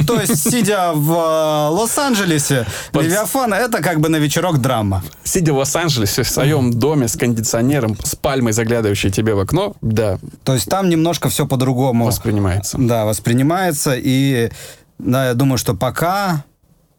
То 0.07 0.21
есть, 0.21 0.51
сидя 0.51 0.93
в 0.95 1.13
э, 1.13 1.69
Лос-Анджелесе, 1.71 2.67
Под- 2.93 3.05
«Левиафан»— 3.05 3.53
это 3.55 3.81
как 3.83 4.01
бы 4.01 4.09
на 4.09 4.17
вечерок 4.17 4.59
драма. 4.59 5.03
Сидя 5.23 5.53
в 5.53 5.59
Лос-Анджелесе 5.59 6.23
в 6.25 6.29
своем 6.29 6.73
доме 6.73 7.07
с 7.09 7.17
кондиционером, 7.17 7.97
с 8.03 8.17
пальмой, 8.17 8.53
заглядывающей 8.53 9.11
тебе 9.11 9.35
в 9.35 9.39
окно, 9.41 9.75
да, 9.81 10.19
То 10.45 10.55
есть 10.55 10.69
там 10.69 10.89
немножко 10.89 11.29
все 11.29 11.47
по-другому. 11.47 12.07
воспринимается. 12.07 12.79
Да, 12.79 13.05
воспринимается. 13.05 13.95
И 13.97 14.51
да, 14.99 15.29
я 15.29 15.35
думаю, 15.35 15.59
что 15.59 15.75
пока, 15.75 16.45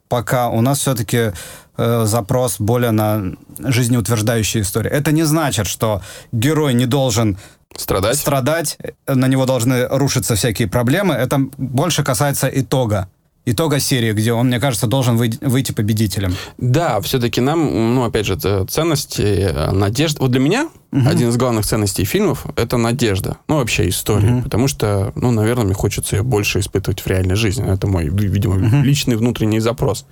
пока 0.07 0.47
у 0.49 0.61
нас 0.61 0.79
все-таки 0.79 1.33
э, 1.77 2.03
запрос 2.05 2.55
более 2.59 2.91
на 2.91 3.33
жизнеутверждающие 3.59 4.63
истории. 4.63 4.89
Это 4.89 5.11
не 5.11 5.23
значит, 5.23 5.67
что 5.67 6.01
герой 6.31 6.73
не 6.73 6.85
должен 6.85 7.37
Страдать? 7.75 8.17
страдать, 8.17 8.77
э, 9.07 9.13
на 9.15 9.27
него 9.27 9.45
должны 9.45 9.87
рушиться 9.87 10.35
всякие 10.35 10.67
проблемы. 10.67 11.13
Это 11.13 11.39
больше 11.57 12.03
касается 12.03 12.47
итога. 12.47 13.07
Итога 13.45 13.79
серии, 13.79 14.11
где 14.11 14.33
он, 14.33 14.47
мне 14.47 14.59
кажется, 14.59 14.85
должен 14.85 15.15
выйти, 15.17 15.71
победителем. 15.71 16.35
Да, 16.57 16.99
все-таки 17.01 17.41
нам, 17.41 17.95
ну, 17.95 18.03
опять 18.03 18.25
же, 18.27 18.35
ценности, 18.35 19.21
э, 19.21 19.71
надежда. 19.71 20.21
Вот 20.21 20.31
для 20.31 20.39
меня 20.39 20.69
один 20.91 21.29
из 21.29 21.37
главных 21.37 21.65
ценностей 21.65 22.03
фильмов— 22.05 22.45
это 22.55 22.77
надежда. 22.77 23.37
Ну, 23.47 23.55
вообще 23.57 23.89
история. 23.89 24.41
Потому 24.43 24.67
что, 24.67 25.13
ну, 25.15 25.31
наверное, 25.31 25.65
мне 25.65 25.73
хочется 25.73 26.17
ее 26.17 26.23
больше 26.23 26.59
испытывать 26.59 26.99
в 27.01 27.07
реальной 27.07 27.35
жизни. 27.35 27.65
Это 27.71 27.87
мой, 27.87 28.09
ви- 28.09 28.27
видимо, 28.27 28.83
личный 28.83 29.15
внутренний 29.15 29.61
запрос. 29.61 30.05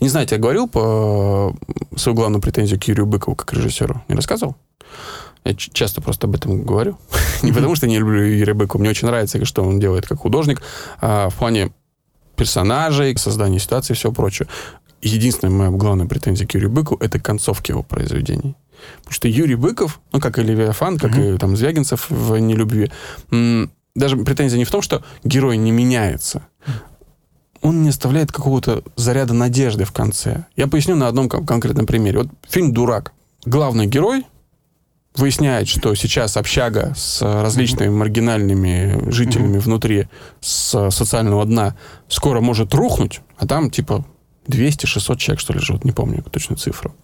Не 0.00 0.08
знаю, 0.08 0.26
я 0.30 0.38
говорил 0.38 0.68
по 0.68 1.54
свою 1.96 2.16
главную 2.16 2.40
претензию 2.40 2.78
к 2.80 2.84
Юрию 2.84 3.06
Быкову 3.06 3.34
как 3.36 3.52
режиссеру? 3.52 4.02
Не 4.08 4.14
рассказывал? 4.14 4.56
Я 5.44 5.54
часто 5.54 6.00
просто 6.00 6.26
об 6.26 6.34
этом 6.34 6.62
говорю. 6.62 6.98
Не 7.42 7.52
потому, 7.52 7.74
что 7.76 7.86
я 7.86 7.92
не 7.92 7.98
люблю 7.98 8.22
Юрия 8.22 8.54
Быкова. 8.54 8.80
Мне 8.80 8.90
очень 8.90 9.08
нравится, 9.08 9.44
что 9.44 9.62
он 9.64 9.80
делает 9.80 10.06
как 10.06 10.18
художник. 10.18 10.62
А 11.00 11.28
в 11.30 11.34
плане 11.34 11.70
персонажей, 12.36 13.16
создания 13.16 13.58
ситуации 13.58 13.92
и 13.92 13.96
всего 13.96 14.12
прочего. 14.12 14.48
Единственная 15.00 15.54
моя 15.54 15.70
главная 15.70 16.06
претензия 16.06 16.46
к 16.46 16.54
Юрию 16.54 16.70
Быкову— 16.70 16.98
это 17.00 17.20
концовки 17.20 17.70
его 17.70 17.82
произведений. 17.82 18.56
Потому 18.98 19.12
что 19.12 19.28
Юрий 19.28 19.54
Быков, 19.54 20.00
ну, 20.12 20.20
как 20.20 20.38
и 20.38 20.42
Левиафан, 20.42 20.98
как 20.98 21.16
и 21.18 21.36
там 21.36 21.56
Звягинцев 21.56 22.10
в 22.10 22.36
«Нелюбви», 22.36 22.90
даже 23.94 24.16
претензия 24.16 24.58
не 24.58 24.64
в 24.64 24.70
том, 24.70 24.82
что 24.82 25.02
герой 25.24 25.56
не 25.56 25.72
меняется. 25.72 26.42
он 27.60 27.82
не 27.82 27.88
оставляет 27.88 28.30
какого-то 28.30 28.82
заряда 28.96 29.34
надежды 29.34 29.84
в 29.84 29.92
конце. 29.92 30.44
Я 30.56 30.68
поясню 30.68 30.94
на 30.94 31.08
одном 31.08 31.28
конкретном 31.28 31.86
примере. 31.86 32.18
Вот 32.18 32.28
фильм 32.48 32.72
«Дурак». 32.72 33.12
Главный 33.44 33.86
герой 33.86 34.24
выясняет, 35.18 35.68
что 35.68 35.94
сейчас 35.94 36.36
общага 36.36 36.92
с 36.96 37.22
различными 37.22 37.90
маргинальными 37.90 39.10
жителями 39.10 39.58
внутри 39.58 40.08
с 40.40 40.90
социального 40.90 41.44
дна 41.44 41.76
скоро 42.08 42.40
может 42.40 42.74
рухнуть, 42.74 43.20
а 43.36 43.46
там 43.46 43.70
типа 43.70 44.04
200-600 44.48 45.16
человек, 45.16 45.40
что 45.40 45.52
ли, 45.52 45.60
живут, 45.60 45.84
не 45.84 45.92
помню 45.92 46.22
точную 46.22 46.58
цифру. 46.58 46.94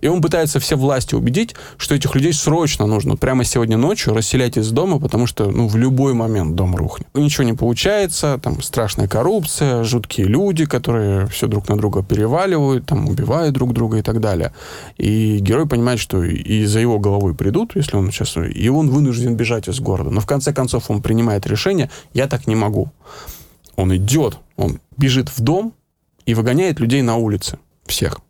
И 0.00 0.08
он 0.08 0.20
пытается 0.22 0.58
все 0.60 0.76
власти 0.76 1.14
убедить, 1.14 1.54
что 1.76 1.94
этих 1.94 2.14
людей 2.14 2.32
срочно 2.32 2.86
нужно 2.86 3.16
прямо 3.16 3.44
сегодня 3.44 3.76
ночью 3.76 4.14
расселять 4.14 4.56
из 4.56 4.70
дома, 4.70 4.98
потому 4.98 5.26
что 5.26 5.50
ну, 5.50 5.68
в 5.68 5.76
любой 5.76 6.14
момент 6.14 6.54
дом 6.54 6.74
рухнет. 6.76 7.06
Ничего 7.14 7.44
не 7.44 7.52
получается, 7.52 8.38
там 8.42 8.62
страшная 8.62 9.08
коррупция, 9.08 9.84
жуткие 9.84 10.26
люди, 10.26 10.64
которые 10.64 11.26
все 11.26 11.46
друг 11.46 11.68
на 11.68 11.76
друга 11.76 12.02
переваливают, 12.02 12.86
там 12.86 13.08
убивают 13.08 13.54
друг 13.54 13.72
друга 13.72 13.98
и 13.98 14.02
так 14.02 14.20
далее. 14.20 14.52
И 14.96 15.38
герой 15.38 15.66
понимает, 15.66 16.00
что 16.00 16.22
и 16.22 16.64
за 16.64 16.80
его 16.80 16.98
головой 16.98 17.34
придут, 17.34 17.76
если 17.76 17.96
он 17.96 18.10
сейчас... 18.10 18.36
И 18.36 18.68
он 18.68 18.90
вынужден 18.90 19.36
бежать 19.36 19.68
из 19.68 19.80
города. 19.80 20.10
Но 20.10 20.20
в 20.20 20.26
конце 20.26 20.52
концов 20.52 20.90
он 20.90 21.02
принимает 21.02 21.46
решение, 21.46 21.90
я 22.12 22.26
так 22.26 22.46
не 22.46 22.54
могу. 22.54 22.90
Он 23.76 23.94
идет, 23.96 24.38
он 24.56 24.80
бежит 24.96 25.28
в 25.28 25.40
дом, 25.40 25.74
и 26.26 26.34
выгоняет 26.34 26.80
людей 26.80 27.02
на 27.02 27.16
улице. 27.16 27.58
Всех. 27.86 28.20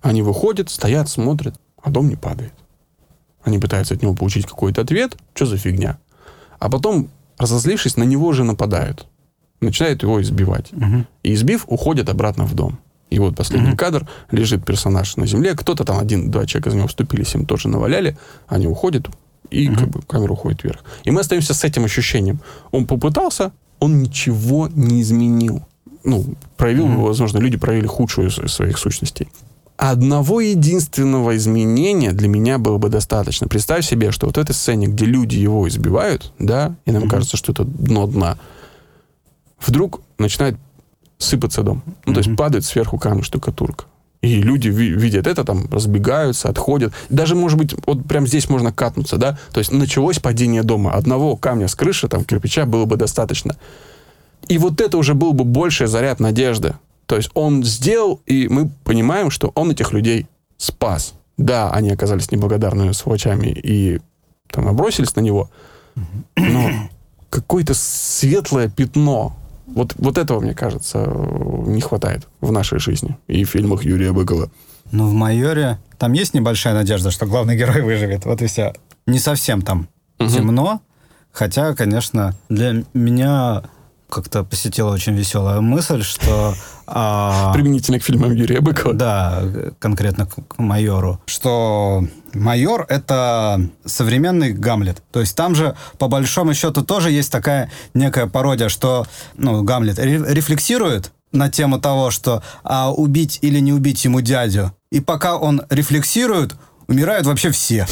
Они 0.00 0.22
выходят, 0.22 0.70
стоят, 0.70 1.08
смотрят, 1.08 1.58
а 1.82 1.90
дом 1.90 2.08
не 2.08 2.16
падает. 2.16 2.52
Они 3.42 3.58
пытаются 3.58 3.94
от 3.94 4.02
него 4.02 4.14
получить 4.14 4.46
какой-то 4.46 4.82
ответ, 4.82 5.16
что 5.34 5.46
за 5.46 5.56
фигня. 5.56 5.98
А 6.58 6.70
потом, 6.70 7.10
разозлившись, 7.38 7.96
на 7.96 8.04
него 8.04 8.32
же 8.32 8.44
нападают. 8.44 9.06
Начинают 9.60 10.02
его 10.02 10.20
избивать. 10.20 10.72
Угу. 10.72 11.06
И 11.22 11.34
избив, 11.34 11.64
уходят 11.66 12.08
обратно 12.08 12.44
в 12.44 12.54
дом. 12.54 12.78
И 13.10 13.18
вот 13.18 13.36
последний 13.36 13.70
угу. 13.70 13.76
кадр, 13.76 14.08
лежит 14.30 14.64
персонаж 14.64 15.16
на 15.16 15.26
земле, 15.26 15.54
кто-то 15.54 15.84
там, 15.84 15.98
один-два 15.98 16.44
человека 16.46 16.70
за 16.70 16.76
него 16.76 16.88
вступились, 16.88 17.34
им 17.34 17.46
тоже 17.46 17.68
наваляли, 17.68 18.18
они 18.48 18.66
уходят, 18.66 19.08
и 19.50 19.68
угу. 19.68 19.78
как 19.78 19.88
бы 19.88 20.02
камера 20.02 20.32
уходит 20.32 20.64
вверх. 20.64 20.84
И 21.04 21.10
мы 21.10 21.20
остаемся 21.20 21.54
с 21.54 21.64
этим 21.64 21.84
ощущением. 21.84 22.40
Он 22.72 22.86
попытался, 22.86 23.52
он 23.78 24.02
ничего 24.02 24.68
не 24.68 25.02
изменил 25.02 25.64
ну, 26.06 26.24
проявил, 26.56 26.86
mm-hmm. 26.86 27.02
возможно, 27.02 27.38
люди 27.38 27.58
проявили 27.58 27.86
худшую 27.86 28.28
из 28.28 28.52
своих 28.52 28.78
сущностей. 28.78 29.28
Одного 29.76 30.40
единственного 30.40 31.36
изменения 31.36 32.12
для 32.12 32.28
меня 32.28 32.56
было 32.56 32.78
бы 32.78 32.88
достаточно. 32.88 33.46
Представь 33.46 33.84
себе, 33.84 34.10
что 34.10 34.26
вот 34.26 34.36
в 34.36 34.40
этой 34.40 34.54
сцене, 34.54 34.86
где 34.86 35.04
люди 35.04 35.36
его 35.36 35.68
избивают, 35.68 36.32
да, 36.38 36.76
и 36.86 36.92
нам 36.92 37.02
mm-hmm. 37.02 37.10
кажется, 37.10 37.36
что 37.36 37.52
это 37.52 37.64
дно 37.64 38.06
дна, 38.06 38.38
вдруг 39.60 40.00
начинает 40.18 40.56
сыпаться 41.18 41.62
дом. 41.62 41.82
Ну, 41.84 41.92
mm-hmm. 41.92 42.14
то 42.14 42.20
есть 42.20 42.36
падает 42.36 42.64
сверху 42.64 42.98
камень 42.98 43.22
штукатурка. 43.22 43.84
И 44.22 44.40
люди 44.40 44.68
видят 44.68 45.26
это, 45.26 45.44
там, 45.44 45.68
разбегаются, 45.70 46.48
отходят. 46.48 46.92
Даже, 47.10 47.34
может 47.34 47.58
быть, 47.58 47.74
вот 47.86 48.04
прямо 48.08 48.26
здесь 48.26 48.48
можно 48.48 48.72
катнуться, 48.72 49.18
да? 49.18 49.38
То 49.52 49.58
есть 49.60 49.72
началось 49.72 50.18
падение 50.18 50.62
дома. 50.62 50.92
Одного 50.92 51.36
камня 51.36 51.68
с 51.68 51.74
крыши, 51.74 52.08
там, 52.08 52.24
кирпича 52.24 52.64
было 52.64 52.86
бы 52.86 52.96
достаточно. 52.96 53.56
И 54.48 54.58
вот 54.58 54.80
это 54.80 54.96
уже 54.98 55.14
был 55.14 55.32
бы 55.32 55.44
больший 55.44 55.86
заряд 55.86 56.20
надежды. 56.20 56.74
То 57.06 57.16
есть 57.16 57.30
он 57.34 57.64
сделал, 57.64 58.20
и 58.26 58.48
мы 58.48 58.70
понимаем, 58.84 59.30
что 59.30 59.52
он 59.54 59.70
этих 59.70 59.92
людей 59.92 60.26
спас. 60.56 61.14
Да, 61.36 61.70
они 61.70 61.90
оказались 61.90 62.30
неблагодарными 62.30 62.92
сволочами 62.92 63.48
и 63.48 64.00
там 64.50 64.68
обросились 64.68 65.14
на 65.16 65.20
него, 65.20 65.50
но 66.36 66.70
какое-то 67.28 67.74
светлое 67.74 68.68
пятно, 68.68 69.36
вот, 69.66 69.94
вот 69.98 70.16
этого, 70.16 70.40
мне 70.40 70.54
кажется, 70.54 71.04
не 71.66 71.80
хватает 71.80 72.26
в 72.40 72.52
нашей 72.52 72.78
жизни 72.78 73.18
и 73.26 73.44
в 73.44 73.50
фильмах 73.50 73.84
Юрия 73.84 74.12
Быкова. 74.12 74.50
Ну, 74.92 75.08
в 75.08 75.12
«Майоре» 75.12 75.78
там 75.98 76.12
есть 76.12 76.32
небольшая 76.32 76.74
надежда, 76.74 77.10
что 77.10 77.26
главный 77.26 77.56
герой 77.56 77.82
выживет. 77.82 78.24
Вот 78.24 78.40
и 78.40 78.46
все. 78.46 78.72
Не 79.06 79.18
совсем 79.18 79.62
там 79.62 79.88
угу. 80.18 80.28
темно, 80.28 80.80
хотя, 81.32 81.74
конечно, 81.74 82.34
для 82.48 82.84
меня 82.94 83.64
как-то 84.08 84.44
посетила 84.44 84.92
очень 84.92 85.14
веселая 85.14 85.60
мысль, 85.60 86.02
что... 86.02 86.54
А, 86.88 87.52
Применительно 87.52 87.98
к 87.98 88.04
фильмам 88.04 88.32
Юрия 88.32 88.60
Быкова. 88.60 88.94
Да, 88.94 89.42
конкретно 89.80 90.26
к 90.26 90.56
«Майору». 90.56 91.20
Что 91.26 92.06
«Майор»— 92.32 92.86
это 92.88 93.60
современный 93.84 94.52
Гамлет. 94.52 95.02
То 95.10 95.18
есть 95.18 95.34
там 95.34 95.56
же, 95.56 95.74
по 95.98 96.06
большому 96.06 96.54
счету, 96.54 96.84
тоже 96.84 97.10
есть 97.10 97.32
такая 97.32 97.72
некая 97.92 98.28
пародия, 98.28 98.68
что 98.68 99.04
ну, 99.34 99.64
Гамлет 99.64 99.98
рефлексирует 99.98 101.10
на 101.32 101.50
тему 101.50 101.80
того, 101.80 102.12
что 102.12 102.40
а 102.62 102.92
убить 102.92 103.40
или 103.42 103.58
не 103.58 103.72
убить 103.72 104.04
ему 104.04 104.20
дядю. 104.20 104.72
И 104.92 105.00
пока 105.00 105.36
он 105.36 105.62
рефлексирует, 105.68 106.54
умирают 106.86 107.26
вообще 107.26 107.50
все. 107.50 107.86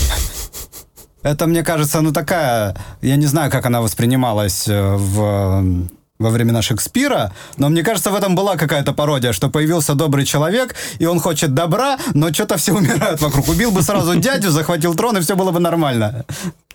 Это, 1.23 1.47
мне 1.47 1.63
кажется, 1.63 2.01
ну 2.01 2.13
такая... 2.13 2.77
Я 3.01 3.17
не 3.17 3.27
знаю, 3.27 3.51
как 3.51 3.67
она 3.67 3.81
воспринималась 3.81 4.69
э, 4.69 4.95
в 4.95 5.89
во 6.25 6.31
времена 6.31 6.63
Шекспира, 6.63 7.33
но 7.59 7.69
мне 7.69 7.83
кажется, 7.83 8.11
в 8.11 8.15
этом 8.15 8.35
была 8.35 8.57
какая-то 8.57 8.93
пародия, 8.93 9.33
что 9.33 9.51
появился 9.51 9.95
добрый 9.95 10.25
человек, 10.25 10.75
и 10.99 11.07
он 11.07 11.21
хочет 11.21 11.55
добра, 11.55 11.99
но 12.15 12.33
что-то 12.33 12.57
все 12.57 12.73
умирают 12.77 13.21
вокруг. 13.21 13.49
Убил 13.49 13.71
бы 13.71 13.83
сразу 13.83 14.17
дядю, 14.17 14.51
захватил 14.51 14.95
трон, 14.95 15.19
и 15.19 15.21
все 15.21 15.37
было 15.37 15.53
бы 15.53 15.61
нормально. 15.61 16.25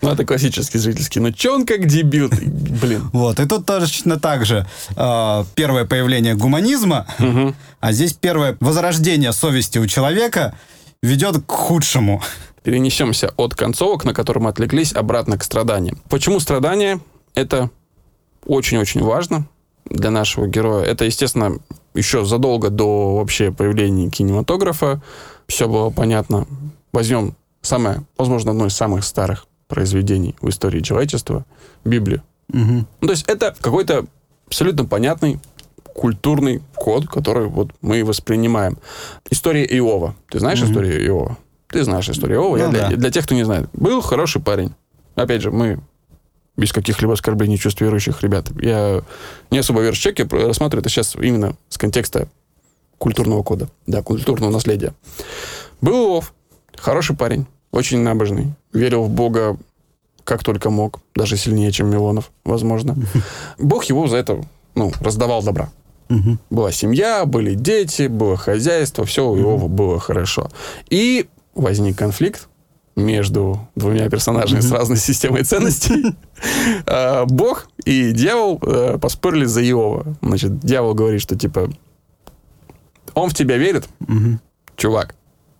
Ну, 0.01 0.11
это 0.11 0.23
классический 0.23 0.77
зрительский. 0.77 1.19
Ну, 1.19 1.31
че 1.31 1.53
он 1.53 1.65
как 1.65 1.85
дебил? 1.85 2.29
Блин. 2.29 3.09
Вот, 3.11 3.39
и 3.39 3.45
тут 3.45 3.65
точно 3.65 4.19
так 4.19 4.45
же. 4.45 4.65
Э, 4.95 5.43
первое 5.55 5.85
появление 5.85 6.35
гуманизма, 6.35 7.05
угу. 7.19 7.53
а 7.79 7.91
здесь 7.91 8.13
первое 8.13 8.55
возрождение 8.59 9.33
совести 9.33 9.79
у 9.79 9.87
человека 9.87 10.53
ведет 11.01 11.43
к 11.45 11.51
худшему. 11.51 12.21
Перенесемся 12.63 13.33
от 13.37 13.55
концовок, 13.55 14.05
на 14.05 14.13
которые 14.13 14.43
мы 14.43 14.49
отвлеклись, 14.49 14.93
обратно 14.93 15.37
к 15.37 15.43
страданиям. 15.43 16.01
Почему 16.09 16.39
страдания? 16.39 16.99
Это 17.35 17.69
очень-очень 18.49 19.01
важно 19.03 19.47
для 19.85 20.11
нашего 20.11 20.47
героя. 20.47 20.83
Это, 20.83 21.05
естественно, 21.05 21.59
еще 21.93 22.25
задолго 22.25 22.69
до 22.69 23.15
вообще 23.17 23.51
появления 23.51 24.09
кинематографа. 24.09 25.01
Все 25.47 25.67
было 25.67 25.89
понятно. 25.91 26.47
Возьмем 26.91 27.35
самое, 27.61 28.03
возможно, 28.17 28.51
одно 28.51 28.65
из 28.65 28.73
самых 28.75 29.03
старых 29.03 29.45
произведений 29.67 30.35
в 30.41 30.49
истории 30.49 30.81
человечества— 30.81 31.45
Библию. 31.85 32.23
Угу. 32.51 32.85
Ну, 33.01 33.07
то 33.07 33.11
есть 33.11 33.27
это 33.27 33.55
какой-то 33.61 34.05
абсолютно 34.47 34.85
понятный 34.85 35.39
культурный 35.93 36.63
код, 36.75 37.07
который 37.07 37.47
вот 37.47 37.71
мы 37.81 38.03
воспринимаем. 38.03 38.77
История 39.29 39.65
Иова. 39.65 40.15
Ты 40.31 40.39
знаешь 40.39 40.61
угу. 40.61 40.69
историю 40.69 41.05
Иова? 41.05 41.37
Ты 41.67 41.83
знаешь 41.83 42.09
историю 42.09 42.39
Иова. 42.39 42.57
Ну, 42.57 42.63
Я 42.63 42.69
да. 42.69 42.87
для, 42.87 42.97
для 42.97 43.11
тех, 43.11 43.25
кто 43.25 43.35
не 43.35 43.43
знает. 43.43 43.69
Был 43.73 44.01
хороший 44.01 44.41
парень. 44.41 44.73
Опять 45.15 45.43
же, 45.43 45.51
мы 45.51 45.79
без 46.59 46.73
каких-либо 46.73 47.13
оскорблений 47.13 47.57
чувств 47.57 47.81
верующих 47.81 48.21
ребят. 48.21 48.51
Я 48.61 49.01
не 49.49 49.59
особо 49.59 49.81
верующий 49.81 50.13
человек, 50.13 50.33
я 50.33 50.47
рассматриваю 50.47 50.81
это 50.81 50.89
сейчас 50.89 51.15
именно 51.15 51.55
с 51.69 51.77
контекста 51.77 52.27
культурного 52.97 53.43
кода, 53.43 53.69
да, 53.87 54.03
культурного 54.03 54.51
наследия. 54.51 54.93
Был 55.81 56.15
Иов, 56.15 56.33
хороший 56.75 57.15
парень, 57.15 57.45
очень 57.71 57.99
набожный, 57.99 58.53
верил 58.73 59.03
в 59.03 59.09
Бога 59.09 59.57
как 60.25 60.43
только 60.43 60.69
мог, 60.69 60.99
даже 61.15 61.37
сильнее, 61.37 61.71
чем 61.71 61.89
Милонов, 61.89 62.31
возможно. 62.43 62.95
Бог 63.57 63.85
его 63.85 64.07
за 64.07 64.17
это 64.17 64.43
ну, 64.75 64.91
раздавал 64.99 65.41
добра. 65.41 65.69
Угу. 66.09 66.37
Была 66.49 66.71
семья, 66.71 67.25
были 67.25 67.55
дети, 67.55 68.07
было 68.07 68.37
хозяйство, 68.37 69.05
все 69.05 69.27
у 69.27 69.37
Иова 69.37 69.67
было 69.67 69.99
хорошо. 69.99 70.49
И 70.89 71.27
возник 71.55 71.97
конфликт 71.97 72.47
между 72.95 73.59
двумя 73.75 74.09
персонажами 74.09 74.59
с 74.59 74.71
разной 74.71 74.97
системой 74.97 75.43
ценностей. 75.43 76.15
А, 76.85 77.25
Бог 77.25 77.69
и 77.85 78.11
дьявол 78.11 78.59
э, 78.61 78.97
поспорили 78.99 79.45
за 79.45 79.61
Иова. 79.61 80.15
Значит, 80.21 80.59
дьявол 80.59 80.93
говорит, 80.93 81.21
что 81.21 81.35
типа 81.37 81.69
он 83.13 83.29
в 83.29 83.33
тебя 83.33 83.57
верит, 83.57 83.87
чувак, 84.75 85.15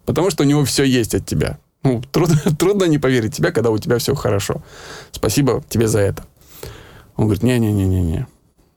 потому 0.05 0.29
что 0.29 0.43
у 0.43 0.45
него 0.45 0.63
все 0.65 0.83
есть 0.83 1.15
от 1.15 1.25
тебя. 1.25 1.59
Ну, 1.83 2.01
трудно, 2.11 2.37
трудно 2.59 2.85
не 2.85 2.97
поверить 2.97 3.35
тебя, 3.35 3.51
когда 3.51 3.71
у 3.71 3.77
тебя 3.77 3.97
все 3.97 4.15
хорошо. 4.15 4.61
Спасибо 5.11 5.63
тебе 5.69 5.87
за 5.87 5.99
это. 5.99 6.23
Он 7.15 7.25
говорит, 7.25 7.43
не-не-не-не-не. 7.43 8.27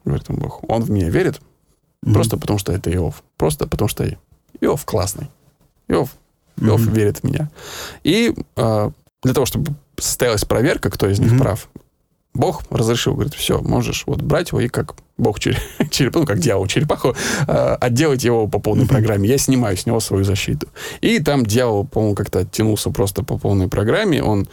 Говорит 0.04 0.26
он 0.28 0.36
Бог. 0.36 0.68
Он 0.68 0.82
в 0.82 0.90
меня 0.90 1.10
верит, 1.10 1.40
просто 2.02 2.36
потому 2.36 2.58
что 2.58 2.72
это 2.72 2.92
Иов. 2.92 3.22
Просто 3.36 3.66
потому 3.68 3.88
что 3.88 4.04
Иов 4.60 4.84
классный. 4.84 5.30
Иов 5.88 6.10
Иов 6.60 6.80
mm-hmm. 6.80 6.94
верит 6.94 7.18
в 7.18 7.24
меня. 7.24 7.50
И 8.04 8.34
э, 8.56 8.90
для 9.22 9.34
того, 9.34 9.46
чтобы 9.46 9.74
состоялась 9.98 10.44
проверка, 10.44 10.90
кто 10.90 11.08
из 11.08 11.18
них 11.18 11.32
mm-hmm. 11.32 11.38
прав, 11.38 11.68
Бог 12.34 12.62
разрешил, 12.70 13.14
говорит, 13.14 13.34
все, 13.34 13.60
можешь 13.60 14.04
вот 14.06 14.22
брать 14.22 14.48
его 14.50 14.60
и 14.60 14.68
как 14.68 14.94
Бог 15.18 15.38
череп, 15.90 16.14
ну, 16.14 16.24
как 16.24 16.38
дьявол 16.38 16.66
черепаху, 16.66 17.14
э, 17.46 17.76
отделать 17.80 18.24
его 18.24 18.46
по 18.48 18.58
полной 18.58 18.86
программе. 18.86 19.28
Я 19.28 19.38
снимаю 19.38 19.76
с 19.76 19.84
него 19.86 20.00
свою 20.00 20.24
защиту. 20.24 20.68
И 21.00 21.18
там 21.20 21.44
дьявол, 21.44 21.84
по-моему, 21.86 22.14
как-то 22.14 22.40
оттянулся 22.40 22.90
просто 22.90 23.22
по 23.22 23.36
полной 23.38 23.68
программе. 23.68 24.22
Он 24.22 24.48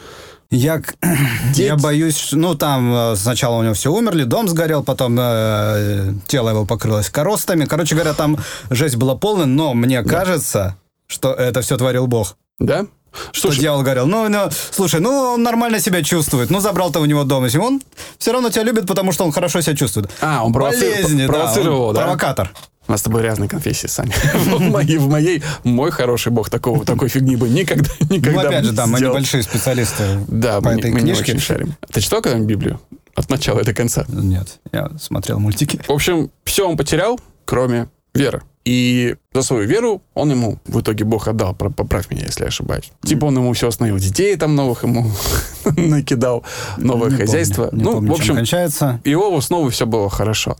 Я, 0.50 0.82
я 1.54 1.76
боюсь, 1.76 2.16
что- 2.18 2.36
ну 2.36 2.54
там 2.54 2.92
э, 2.92 3.16
сначала 3.16 3.56
у 3.58 3.62
него 3.62 3.74
все 3.74 3.90
умерли, 3.92 4.24
дом 4.24 4.48
сгорел, 4.48 4.82
потом 4.84 5.16
э, 5.18 6.12
тело 6.26 6.50
его 6.50 6.66
покрылось 6.66 7.08
коростами. 7.08 7.64
Короче 7.64 7.94
говоря, 7.94 8.14
там 8.14 8.36
жесть 8.68 8.96
была 8.96 9.14
полная, 9.16 9.46
но 9.46 9.72
мне 9.74 10.02
кажется, 10.02 10.76
что 11.06 11.32
это 11.32 11.60
все 11.62 11.76
творил 11.76 12.06
Бог. 12.08 12.36
Да? 12.58 12.86
Что 13.32 13.48
Слушай, 13.48 13.60
дьявол 13.60 13.82
говорил, 13.82 14.06
ну, 14.06 14.28
ну, 14.28 14.48
слушай, 14.70 15.00
ну, 15.00 15.10
он 15.34 15.42
нормально 15.42 15.80
себя 15.80 16.02
чувствует, 16.02 16.50
ну, 16.50 16.60
забрал-то 16.60 17.00
у 17.00 17.04
него 17.06 17.24
дом, 17.24 17.44
если 17.44 17.58
он 17.58 17.80
все 18.18 18.32
равно 18.32 18.50
тебя 18.50 18.62
любит, 18.62 18.86
потому 18.86 19.12
что 19.12 19.24
он 19.24 19.32
хорошо 19.32 19.60
себя 19.60 19.74
чувствует. 19.76 20.10
А, 20.20 20.44
он 20.44 20.52
провоци- 20.52 20.80
Болезни, 20.92 21.26
да, 21.26 21.32
провоцировал, 21.32 21.88
он 21.88 21.94
да? 21.94 22.02
Провокатор. 22.02 22.52
у 22.86 22.92
нас 22.92 23.00
с 23.00 23.02
тобой 23.04 23.22
разные 23.22 23.48
конфессии, 23.48 23.86
Саня. 23.88 24.12
В 24.34 24.60
моей, 24.60 24.98
в 24.98 25.08
моей, 25.08 25.42
мой 25.64 25.90
хороший 25.90 26.30
бог 26.32 26.50
такого, 26.50 26.84
такой 26.84 27.08
фигни 27.08 27.36
бы 27.36 27.48
никогда, 27.48 27.90
никогда 28.10 28.42
Ну, 28.42 28.48
опять 28.48 28.64
же, 28.64 28.72
да, 28.72 28.86
не 28.86 28.92
мы 28.92 29.00
небольшие 29.00 29.42
специалисты 29.42 30.04
Да, 30.28 30.60
по 30.60 30.68
мы, 30.70 30.74
не- 30.74 30.80
этой 30.80 30.90
мы 30.92 31.00
не 31.00 31.12
книжке. 31.12 31.32
очень 31.32 31.40
шарим. 31.40 31.74
Ты 31.92 32.00
читал 32.00 32.22
когда-нибудь 32.22 32.48
Библию? 32.48 32.80
От 33.16 33.28
начала 33.28 33.60
и 33.60 33.64
до 33.64 33.74
конца. 33.74 34.04
Нет, 34.08 34.60
я 34.72 34.88
смотрел 35.00 35.38
мультики. 35.40 35.80
В 35.88 35.92
общем, 35.92 36.30
все 36.44 36.68
он 36.68 36.76
потерял, 36.76 37.18
кроме 37.44 37.88
веры. 38.14 38.42
И 38.70 39.16
за 39.34 39.42
свою 39.42 39.66
веру 39.66 40.00
он 40.14 40.30
ему 40.30 40.58
в 40.64 40.80
итоге 40.80 41.04
Бог 41.04 41.26
отдал, 41.26 41.56
поправь 41.56 42.08
меня, 42.08 42.26
если 42.26 42.42
я 42.42 42.48
ошибаюсь. 42.48 42.92
Типа 43.02 43.24
он 43.24 43.36
ему 43.36 43.52
все 43.52 43.66
остановил, 43.66 43.98
детей 43.98 44.36
там 44.36 44.54
новых 44.54 44.84
ему 44.84 45.10
накидал, 45.64 46.44
новое 46.76 47.10
Не 47.10 47.16
хозяйство. 47.16 47.66
помню, 47.66 47.84
ну, 47.84 47.92
помню, 47.94 48.12
в 48.12 48.14
общем, 48.14 48.36
кончается. 48.36 49.00
Иову 49.02 49.40
снова 49.40 49.70
все 49.70 49.86
было 49.86 50.08
хорошо. 50.08 50.56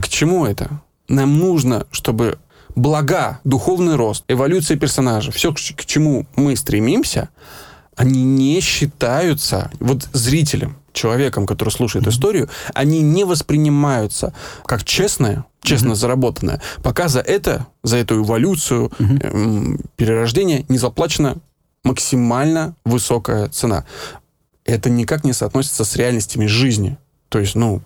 К 0.00 0.08
чему 0.08 0.44
это? 0.44 0.80
Нам 1.06 1.38
нужно, 1.38 1.86
чтобы 1.92 2.40
блага, 2.74 3.38
духовный 3.44 3.94
рост, 3.94 4.24
эволюция 4.26 4.76
персонажа, 4.76 5.30
все, 5.30 5.52
к, 5.52 5.58
к 5.58 5.84
чему 5.84 6.26
мы 6.34 6.56
стремимся, 6.56 7.28
они 7.94 8.24
не 8.24 8.60
считаются 8.60 9.70
вот 9.78 10.08
зрителем, 10.12 10.78
человеком, 10.96 11.46
который 11.46 11.70
слушает 11.70 12.06
историю, 12.06 12.48
они 12.74 13.02
не 13.02 13.24
воспринимаются 13.24 14.32
как 14.64 14.84
честное, 14.84 15.44
честно 15.62 15.94
заработанное, 15.94 16.60
пока 16.82 17.08
за 17.08 17.20
это, 17.20 17.66
за 17.82 17.98
эту 17.98 18.22
эволюцию, 18.22 18.90
эм, 18.98 19.78
перерождение 19.96 20.64
не 20.68 20.78
заплачена 20.78 21.36
максимально 21.84 22.74
высокая 22.84 23.48
цена. 23.48 23.84
Это 24.64 24.90
никак 24.90 25.24
не 25.24 25.32
соотносится 25.32 25.84
с 25.84 25.94
реальностями 25.96 26.46
жизни. 26.46 26.98
То 27.28 27.38
есть, 27.38 27.54
ну, 27.54 27.82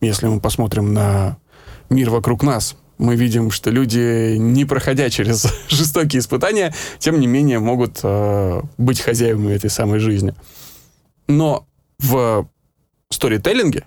если 0.00 0.26
мы 0.26 0.40
посмотрим 0.40 0.92
на 0.92 1.38
мир 1.88 2.10
вокруг 2.10 2.42
нас, 2.42 2.76
мы 2.98 3.16
видим, 3.16 3.50
что 3.50 3.70
люди, 3.70 4.36
не 4.36 4.64
проходя 4.64 5.10
через 5.10 5.46
жестокие 5.68 6.20
испытания, 6.20 6.74
тем 6.98 7.20
не 7.20 7.26
менее 7.26 7.58
могут 7.58 8.00
э, 8.02 8.62
быть 8.78 9.00
хозяевами 9.00 9.52
этой 9.52 9.70
самой 9.70 9.98
жизни. 9.98 10.34
Но 11.28 11.66
в 12.02 12.48
сторителлинге 13.10 13.86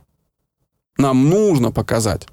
нам 0.97 1.29
нужно 1.29 1.71
показать, 1.71 2.27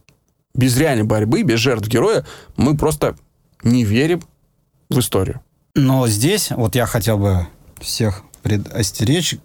без 0.55 0.77
реальной 0.77 1.05
борьбы, 1.05 1.43
без 1.43 1.59
жертв 1.59 1.89
героя, 1.89 2.25
мы 2.57 2.77
просто 2.77 3.17
не 3.63 3.85
верим 3.85 4.23
в 4.89 4.99
историю. 4.99 5.41
Но 5.75 6.07
здесь 6.07 6.51
вот 6.51 6.75
я 6.75 6.87
хотел 6.87 7.19
бы 7.19 7.47
всех 7.81 8.23
предостеречь 8.43 9.37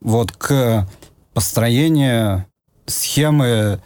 вот 0.00 0.32
к 0.32 0.88
построению 1.32 2.46
схемы 2.86 3.80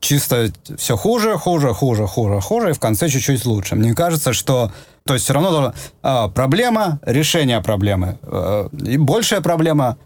чисто 0.00 0.50
все 0.76 0.96
хуже, 0.96 1.36
хуже, 1.38 1.72
хуже, 1.72 2.06
хуже, 2.06 2.40
хуже, 2.40 2.70
и 2.70 2.72
в 2.72 2.80
конце 2.80 3.08
чуть-чуть 3.08 3.44
лучше. 3.44 3.74
Мне 3.74 3.94
кажется, 3.94 4.32
что 4.32 4.72
то 5.06 5.14
есть 5.14 5.24
все 5.24 5.34
равно 5.34 5.50
должна- 5.50 5.74
а, 6.02 6.28
проблема, 6.28 6.98
решение 7.02 7.60
проблемы. 7.60 8.18
Э, 8.22 8.68
и 8.72 8.96
большая 8.96 9.42
проблема, 9.42 9.98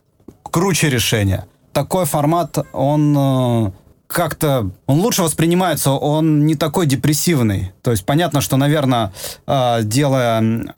круче 0.42 0.90
решение. 0.90 1.44
Такой 1.72 2.06
формат, 2.06 2.58
он 2.72 3.16
э, 3.16 3.70
как-то, 4.08 4.70
он 4.86 5.00
лучше 5.00 5.22
воспринимается, 5.22 5.92
он 5.92 6.46
не 6.46 6.54
такой 6.54 6.86
депрессивный. 6.86 7.72
То 7.82 7.92
есть 7.92 8.04
понятно, 8.04 8.40
что, 8.40 8.56
наверное, 8.56 9.12
э, 9.46 9.80
делая 9.82 10.74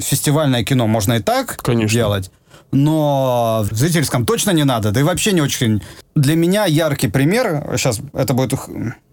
фестивальное 0.00 0.64
кино, 0.64 0.86
можно 0.86 1.14
и 1.14 1.20
так 1.20 1.56
Конечно. 1.62 1.88
делать, 1.88 2.30
но 2.72 3.64
в 3.70 3.74
зрительском 3.74 4.26
точно 4.26 4.50
не 4.50 4.64
надо, 4.64 4.90
да 4.90 5.00
и 5.00 5.02
вообще 5.02 5.32
не 5.32 5.40
очень. 5.40 5.82
Для 6.14 6.34
меня 6.34 6.66
яркий 6.66 7.08
пример, 7.08 7.64
сейчас 7.76 8.00
это 8.12 8.34
будет, 8.34 8.54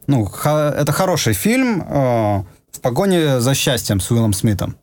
ну, 0.08 0.28
это 0.28 0.92
хороший 0.92 1.34
фильм 1.34 1.82
э, 1.82 2.44
«В 2.72 2.82
погоне 2.82 3.40
за 3.40 3.54
счастьем» 3.54 4.00
с 4.00 4.10
Уиллом 4.12 4.34
Смитом, 4.34 4.76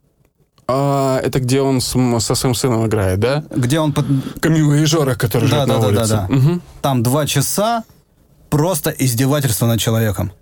А, 0.69 1.21
это 1.23 1.39
где 1.41 1.61
он 1.61 1.81
с 1.81 1.95
со 2.21 2.35
своим 2.35 2.55
сыном 2.55 2.87
играет, 2.87 3.21
да? 3.21 3.45
где 3.55 3.79
он 3.79 3.93
под- 3.93 4.07
Камила 4.41 4.75
и 4.75 4.85
Жора, 4.85 5.15
который 5.15 5.49
Да, 5.49 5.65
живет 5.65 5.69
да, 5.69 5.75
на 5.75 5.81
да, 5.81 5.87
улице. 5.87 6.09
да, 6.09 6.27
да. 6.29 6.35
Мгм. 6.35 6.63
Там 6.83 7.03
два 7.03 7.27
часа 7.27 7.85
просто 8.51 8.91
издевательство 8.91 9.67
над 9.67 9.79
человеком. 9.81 10.33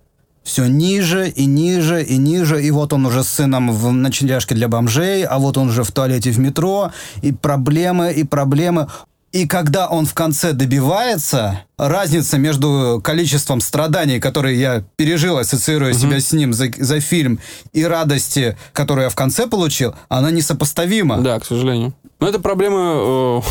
Все 0.43 0.67
ниже 0.67 1.29
и 1.31 1.47
ниже 1.47 2.03
и 2.03 2.17
ниже, 2.19 2.63
и 2.63 2.71
вот 2.71 2.93
он 2.93 3.07
уже 3.07 3.23
с 3.23 3.29
сыном 3.29 3.73
в 3.73 3.93
ночлежке 3.93 4.55
для 4.55 4.69
бомжей, 4.69 5.25
а 5.25 5.39
вот 5.39 5.57
он 5.57 5.69
уже 5.69 5.83
в 5.85 5.91
туалете 5.93 6.31
в 6.31 6.39
метро, 6.39 6.91
и 7.23 7.33
проблемы, 7.33 8.13
и 8.13 8.25
проблемы. 8.25 8.89
И 9.35 9.49
когда 9.49 9.89
он 9.89 10.07
в 10.07 10.15
конце 10.15 10.53
добивается, 10.53 11.63
разница 11.77 12.39
между 12.39 13.01
количеством 13.03 13.61
страданий, 13.61 14.21
которые 14.21 14.61
я 14.61 14.85
пережил, 14.95 15.39
ассоциируя 15.39 15.93
себя 15.93 16.21
с 16.21 16.33
ним 16.33 16.53
за, 16.53 16.67
за 16.79 17.01
фильм, 17.01 17.41
и 17.73 17.83
радости, 17.83 18.57
которую 18.73 19.07
я 19.07 19.11
в 19.11 19.17
конце 19.17 19.49
получил, 19.49 19.93
она 20.09 20.31
несопоставима. 20.31 21.19
Да, 21.19 21.41
к 21.41 21.45
сожалению. 21.45 21.95
Но 22.21 22.29
это 22.29 22.39
проблема 22.39 23.43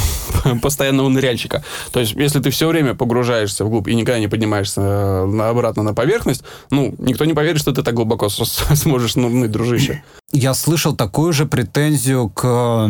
э, 0.46 0.56
постоянного 0.62 1.10
ныряльщика. 1.10 1.66
То 1.92 2.00
есть, 2.00 2.14
если 2.14 2.40
ты 2.40 2.50
все 2.50 2.70
время 2.70 2.94
погружаешься 2.96 3.66
вглубь 3.66 3.90
и 3.90 3.96
никогда 3.96 4.22
не 4.22 4.30
поднимаешься 4.30 4.80
э, 4.80 5.26
на- 5.26 5.50
обратно 5.50 5.84
на 5.84 5.94
поверхность, 5.94 6.46
ну, 6.72 6.96
никто 6.98 7.26
не 7.26 7.34
поверит, 7.34 7.60
что 7.60 7.74
ты 7.74 7.84
так 7.84 7.94
глубоко 7.94 8.30
сможешь 8.30 9.18
нырнуть, 9.18 9.52
дружище. 9.52 10.02
Я 10.32 10.54
слышал 10.54 10.96
такую 10.96 11.34
же 11.34 11.46
претензию 11.46 12.30
к 12.30 12.90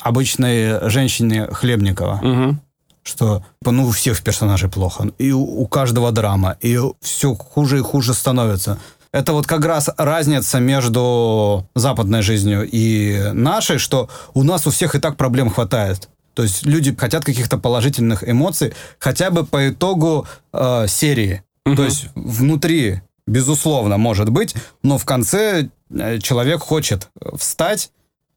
обычной 0.00 0.88
женщине 0.90 1.46
Хлебникова, 1.50 2.20
Мгм. 2.22 2.60
что 3.02 3.42
типа, 3.60 3.70
ну 3.72 3.86
у 3.86 3.90
всех 3.90 4.22
персонажей 4.22 4.68
плохо, 4.70 5.08
и 5.18 5.32
у, 5.32 5.42
у 5.42 5.66
каждого 5.66 6.10
драма, 6.12 6.56
и 6.60 6.78
все 7.00 7.34
хуже 7.34 7.78
и 7.78 7.82
хуже 7.82 8.14
становится. 8.14 8.78
Это 9.12 9.32
вот 9.32 9.46
как 9.46 9.64
раз 9.64 9.90
разница 9.96 10.58
между 10.58 11.68
западной 11.76 12.22
жизнью 12.22 12.68
и 12.68 13.30
нашей, 13.32 13.78
что 13.78 14.08
у 14.34 14.42
нас 14.42 14.66
у 14.66 14.70
всех 14.70 14.94
и 14.94 14.98
так 14.98 15.16
проблем 15.16 15.50
хватает. 15.50 16.08
То 16.34 16.42
есть 16.42 16.66
люди 16.66 16.94
хотят 16.96 17.24
каких-то 17.24 17.58
положительных 17.58 18.28
эмоций 18.28 18.74
хотя 18.98 19.30
бы 19.30 19.46
по 19.46 19.68
итогу 19.68 20.26
э, 20.52 20.86
серии. 20.88 21.42
Мгм. 21.64 21.76
То 21.76 21.84
есть 21.84 22.06
внутри, 22.16 23.02
безусловно, 23.28 23.98
может 23.98 24.30
быть, 24.30 24.56
но 24.82 24.98
в 24.98 25.04
конце 25.04 25.68
э, 25.90 26.18
человек 26.18 26.60
хочет 26.62 27.08
встать 27.38 27.90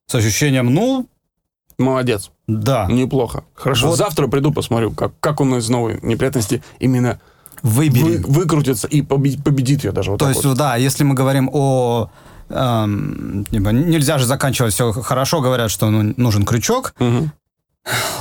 с 0.06 0.14
ощущением, 0.14 0.72
ну, 0.74 1.10
Молодец. 1.78 2.32
да, 2.48 2.88
Неплохо. 2.90 3.44
Хорошо. 3.54 3.90
Вот. 3.90 3.98
Завтра 3.98 4.28
приду, 4.28 4.52
посмотрю, 4.52 4.92
как, 4.92 5.12
как 5.20 5.42
он 5.42 5.56
из 5.58 5.70
новой 5.70 6.00
неприятности 6.02 6.64
именно 6.80 7.20
выбери. 7.62 8.18
вы- 8.18 8.24
выкрутится 8.34 8.88
и 8.88 9.02
победит, 9.02 9.44
победит 9.44 9.84
ее 9.84 9.92
даже. 9.92 10.12
Вот 10.12 10.20
То 10.20 10.30
есть, 10.30 10.44
вот. 10.44 10.58
да, 10.58 10.76
если 10.76 11.04
мы 11.04 11.14
говорим 11.14 11.50
о... 11.54 12.10
эм, 12.50 13.46
типа, 13.52 13.70
нельзя 13.70 14.18
же 14.18 14.26
заканчивать 14.26 14.74
все 14.74 14.92
хорошо, 14.92 15.42
говорят, 15.42 15.70
что 15.70 15.90
ну, 15.90 16.14
нужен 16.18 16.46
крючок. 16.46 16.94
Мгм. 17.00 17.32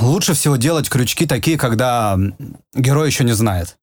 Лучше 0.01 0.33
всего 0.33 0.55
делать 0.55 0.89
крючки 0.89 1.25
такие, 1.25 1.57
когда 1.57 2.17
герой 2.73 3.07
еще 3.07 3.23
не 3.23 3.33
знает. 3.33 3.77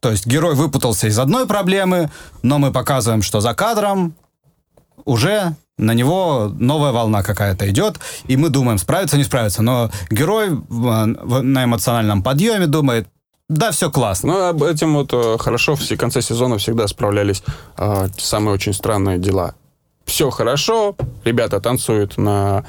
То 0.00 0.10
есть 0.10 0.26
герой 0.26 0.54
выпутался 0.54 1.08
из 1.08 1.18
одной 1.18 1.46
проблемы, 1.46 2.10
но 2.42 2.58
мы 2.58 2.72
показываем, 2.72 3.22
что 3.22 3.40
за 3.40 3.52
кадром 3.54 4.14
уже 5.04 5.54
на 5.80 5.92
него 5.94 6.52
новая 6.58 6.92
волна 6.92 7.22
какая-то 7.22 7.68
идет, 7.70 7.98
и 8.26 8.36
мы 8.36 8.50
думаем, 8.50 8.78
справится, 8.78 9.16
не 9.16 9.24
справится. 9.24 9.62
Но 9.62 9.90
герой 10.10 10.50
на 10.68 11.64
эмоциональном 11.64 12.22
подъеме 12.22 12.66
думает, 12.66 13.08
да, 13.48 13.72
все 13.72 13.90
классно. 13.90 14.32
Ну, 14.32 14.48
об 14.48 14.62
этим 14.62 14.94
вот 14.94 15.12
э, 15.12 15.36
хорошо 15.40 15.74
в 15.74 15.96
конце 15.96 16.22
сезона 16.22 16.58
всегда 16.58 16.86
справлялись 16.86 17.42
э, 17.76 18.08
самые 18.16 18.54
очень 18.54 18.72
странные 18.72 19.18
дела. 19.18 19.54
Все 20.04 20.30
хорошо, 20.30 20.94
ребята 21.24 21.60
танцуют 21.60 22.16
на 22.16 22.64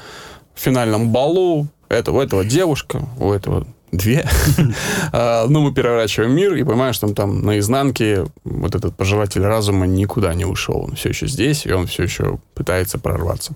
финальном 0.56 1.12
балу, 1.12 1.68
это, 1.88 2.10
у 2.10 2.20
этого 2.20 2.44
девушка, 2.44 3.06
у 3.18 3.32
этого 3.32 3.64
две. 3.92 4.26
А, 5.12 5.46
Но 5.46 5.60
мы 5.60 5.72
переворачиваем 5.72 6.32
мир 6.32 6.54
и 6.54 6.64
понимаем, 6.64 6.94
что 6.94 7.12
там 7.12 7.42
наизнанке 7.42 8.26
вот 8.44 8.74
этот 8.74 8.96
пожиратель 8.96 9.42
разума 9.42 9.86
никуда 9.86 10.34
не 10.34 10.44
ушел. 10.44 10.86
Он 10.88 10.94
все 10.94 11.10
еще 11.10 11.26
здесь, 11.26 11.66
и 11.66 11.72
он 11.72 11.86
все 11.86 12.04
еще 12.04 12.38
пытается 12.54 12.98
прорваться. 12.98 13.54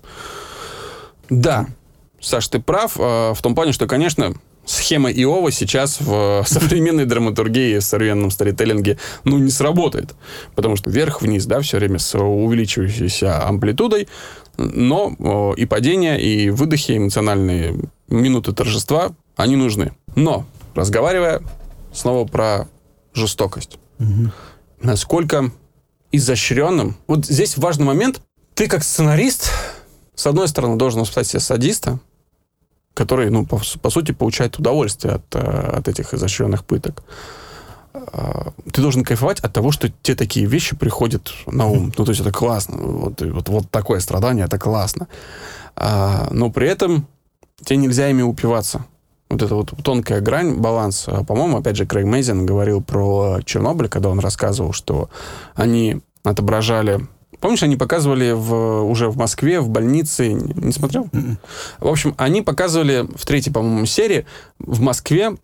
Да, 1.31 1.67
Саш, 2.21 2.49
ты 2.49 2.61
прав 2.61 2.97
э, 2.99 3.33
в 3.35 3.39
том 3.43 3.55
плане, 3.55 3.73
что, 3.73 3.87
конечно, 3.87 4.35
схема 4.65 5.11
Иова 5.11 5.51
сейчас 5.51 6.01
в 6.01 6.45
современной 6.47 7.07
драматургии, 7.07 7.79
в 7.79 7.85
современном 7.85 8.31
сторителлинге, 8.31 8.99
ну, 9.25 9.39
не 9.39 9.51
сработает. 9.51 10.15
Потому 10.55 10.77
что 10.77 10.91
вверх-вниз, 10.91 11.47
да, 11.47 11.61
все 11.61 11.79
время 11.79 11.99
с 11.99 12.19
увеличивающейся 12.19 13.47
амплитудой, 13.47 14.09
но 14.59 15.15
э, 15.19 15.61
и 15.61 15.67
падения, 15.67 16.17
и 16.17 16.51
выдохи, 16.51 16.97
эмоциональные 16.97 17.79
минуты 18.09 18.53
торжества 18.53 19.13
они 19.37 19.57
нужны. 19.57 19.95
Но, 20.15 20.47
разговаривая 20.75 21.43
снова 21.93 22.27
про 22.27 22.69
жестокость. 23.15 23.79
Насколько 24.81 25.51
изощренным... 26.13 26.97
Вот 27.07 27.27
здесь 27.27 27.57
важный 27.57 27.85
момент. 27.85 28.21
Ты 28.55 28.69
как 28.69 28.83
сценарист, 28.83 29.51
с 30.15 30.27
одной 30.27 30.49
стороны, 30.49 30.77
должен 30.77 31.01
воспитать 31.01 31.27
себе 31.27 31.41
садиста, 31.41 31.99
который, 32.95 33.31
ну, 33.31 33.45
по, 33.45 33.61
по 33.83 33.91
сути, 33.91 34.13
получает 34.13 34.59
удовольствие 34.59 35.15
от, 35.15 35.35
э, 35.35 35.39
от 35.39 35.89
этих 35.89 36.15
изощренных 36.15 36.65
пыток. 36.65 37.03
А, 37.93 38.53
ты 38.73 38.81
должен 38.81 39.05
кайфовать 39.05 39.41
от 39.41 39.53
того, 39.53 39.73
что 39.73 39.91
те 40.03 40.15
такие 40.15 40.47
вещи 40.47 40.77
приходят 40.77 41.33
на 41.47 41.67
ум. 41.67 41.93
Ну, 41.97 42.05
то 42.05 42.11
есть 42.11 42.21
это 42.21 42.33
классно. 42.33 42.79
Вот, 42.79 43.21
вот, 43.21 43.49
вот 43.49 43.71
такое 43.71 44.01
страдание, 44.01 44.47
это 44.47 44.59
классно. 44.59 45.09
А, 45.75 46.29
но 46.31 46.51
при 46.51 46.69
этом 46.69 47.07
тебе 47.63 47.79
нельзя 47.79 48.09
ими 48.09 48.23
упиваться. 48.23 48.87
Вот 49.29 49.43
эта 49.43 49.55
вот 49.55 49.73
тонкая 49.83 50.21
грань, 50.21 50.55
баланс. 50.55 51.07
По-моему, 51.27 51.59
опять 51.59 51.77
же, 51.77 51.87
Крейг 51.87 52.07
Мейзин 52.07 52.47
говорил 52.47 52.81
про 52.81 53.41
Чернобыль, 53.45 53.89
когда 53.89 54.09
он 54.09 54.21
рассказывал, 54.21 54.73
что 54.73 55.11
они 55.55 56.01
отображали 56.23 57.07
Помнишь, 57.41 57.63
они 57.63 57.77
показывали 57.77 58.33
в, 58.33 58.83
уже 58.85 59.09
в 59.09 59.17
Москве, 59.17 59.61
в 59.61 59.69
больнице, 59.69 60.33
не 60.33 60.73
смотрел? 60.73 61.05
Mm-mm. 61.05 61.19
М-м. 61.19 61.39
В 61.81 61.89
общем, 61.89 62.15
они 62.17 62.43
показывали 62.43 63.07
в 63.15 63.27
третьей, 63.27 63.53
по-моему, 63.53 63.85
серии 63.87 64.27
в 64.59 64.81
Москве 64.81 65.37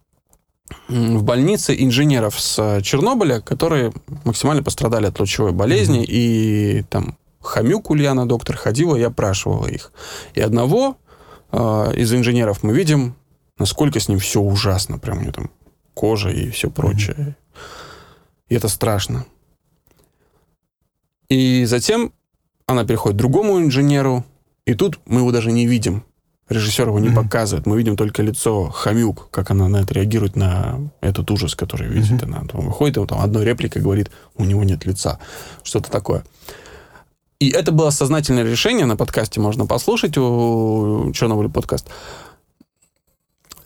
в 0.89 1.23
больнице 1.23 1.75
инженеров 1.79 2.41
с 2.41 2.81
Чернобыля, 2.83 3.41
которые 3.41 3.93
максимально 4.25 4.63
пострадали 4.63 5.07
от 5.07 5.21
лучевой 5.21 5.53
болезни, 5.53 6.01
mm-hmm. 6.01 6.07
и 6.09 6.85
там 6.89 7.19
Хомюк 7.41 7.91
Ульяна, 7.91 8.27
доктор, 8.27 8.57
ходила 8.57 8.97
и 8.97 9.03
опрашивала 9.03 9.67
их. 9.67 9.93
И 10.35 10.41
одного 10.41 10.97
э, 11.51 11.93
из 11.97 12.15
инженеров 12.15 12.63
мы 12.63 12.73
видим, 12.73 13.17
насколько 13.59 14.01
с 14.01 14.09
ним 14.09 14.19
все 14.19 14.41
ужасно, 14.41 14.99
прям 14.99 15.19
у 15.19 15.21
него 15.23 15.33
там 15.33 15.51
кожа 15.95 16.31
и 16.31 16.51
все 16.51 16.71
прочее. 16.71 17.17
Mm-hmm. 17.19 17.35
И 18.49 18.55
это 18.55 18.69
страшно. 18.69 19.25
И 21.29 21.65
затем 21.65 22.13
она 22.67 22.85
переходит 22.85 23.17
к 23.17 23.19
другому 23.19 23.61
инженеру, 23.61 24.25
и 24.67 24.75
тут 24.75 24.99
мы 25.07 25.21
его 25.21 25.33
даже 25.33 25.53
не 25.53 25.67
видим. 25.67 26.05
Режиссер 26.49 26.89
его 26.89 26.99
не 26.99 27.09
mm-hmm. 27.09 27.15
показывает. 27.15 27.67
Мы 27.67 27.79
видим 27.79 27.97
только 27.97 28.23
лицо 28.23 28.69
Хамюк, 28.69 29.31
как 29.31 29.51
она 29.51 29.69
на 29.69 29.79
это 29.79 29.95
реагирует, 29.95 30.37
на 30.37 30.79
этот 31.01 31.31
ужас, 31.31 31.55
который 31.55 31.89
видит. 31.89 32.23
Mm-hmm. 32.23 32.25
Она 32.25 32.47
там 32.47 32.67
выходит, 32.67 32.99
и 32.99 33.07
там 33.07 33.21
одной 33.21 33.45
репликой 33.45 33.81
говорит, 33.81 34.11
у 34.37 34.45
него 34.45 34.63
нет 34.65 34.85
лица. 34.85 35.19
Что-то 35.63 35.91
такое. 35.91 36.25
И 37.43 37.51
это 37.51 37.73
было 37.73 37.91
сознательное 37.91 38.45
решение, 38.45 38.87
на 38.87 38.97
подкасте 38.97 39.41
можно 39.41 39.67
послушать, 39.67 40.17
у 40.17 41.11
Чернобыля 41.13 41.49
подкаст, 41.49 41.89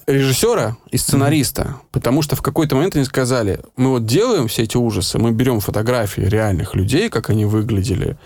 режиссера 0.06 0.76
и 0.90 0.98
сценариста, 0.98 1.62
mm-hmm. 1.62 1.86
потому 1.92 2.22
что 2.22 2.36
в 2.36 2.42
какой-то 2.42 2.76
момент 2.76 2.96
они 2.96 3.04
сказали, 3.04 3.60
мы 3.76 3.90
вот 3.90 4.06
делаем 4.06 4.48
все 4.48 4.62
эти 4.62 4.76
ужасы, 4.76 5.18
мы 5.18 5.32
берем 5.32 5.60
фотографии 5.60 6.22
реальных 6.22 6.74
людей, 6.74 7.08
как 7.10 7.30
они 7.30 7.44
выглядели, 7.44 8.16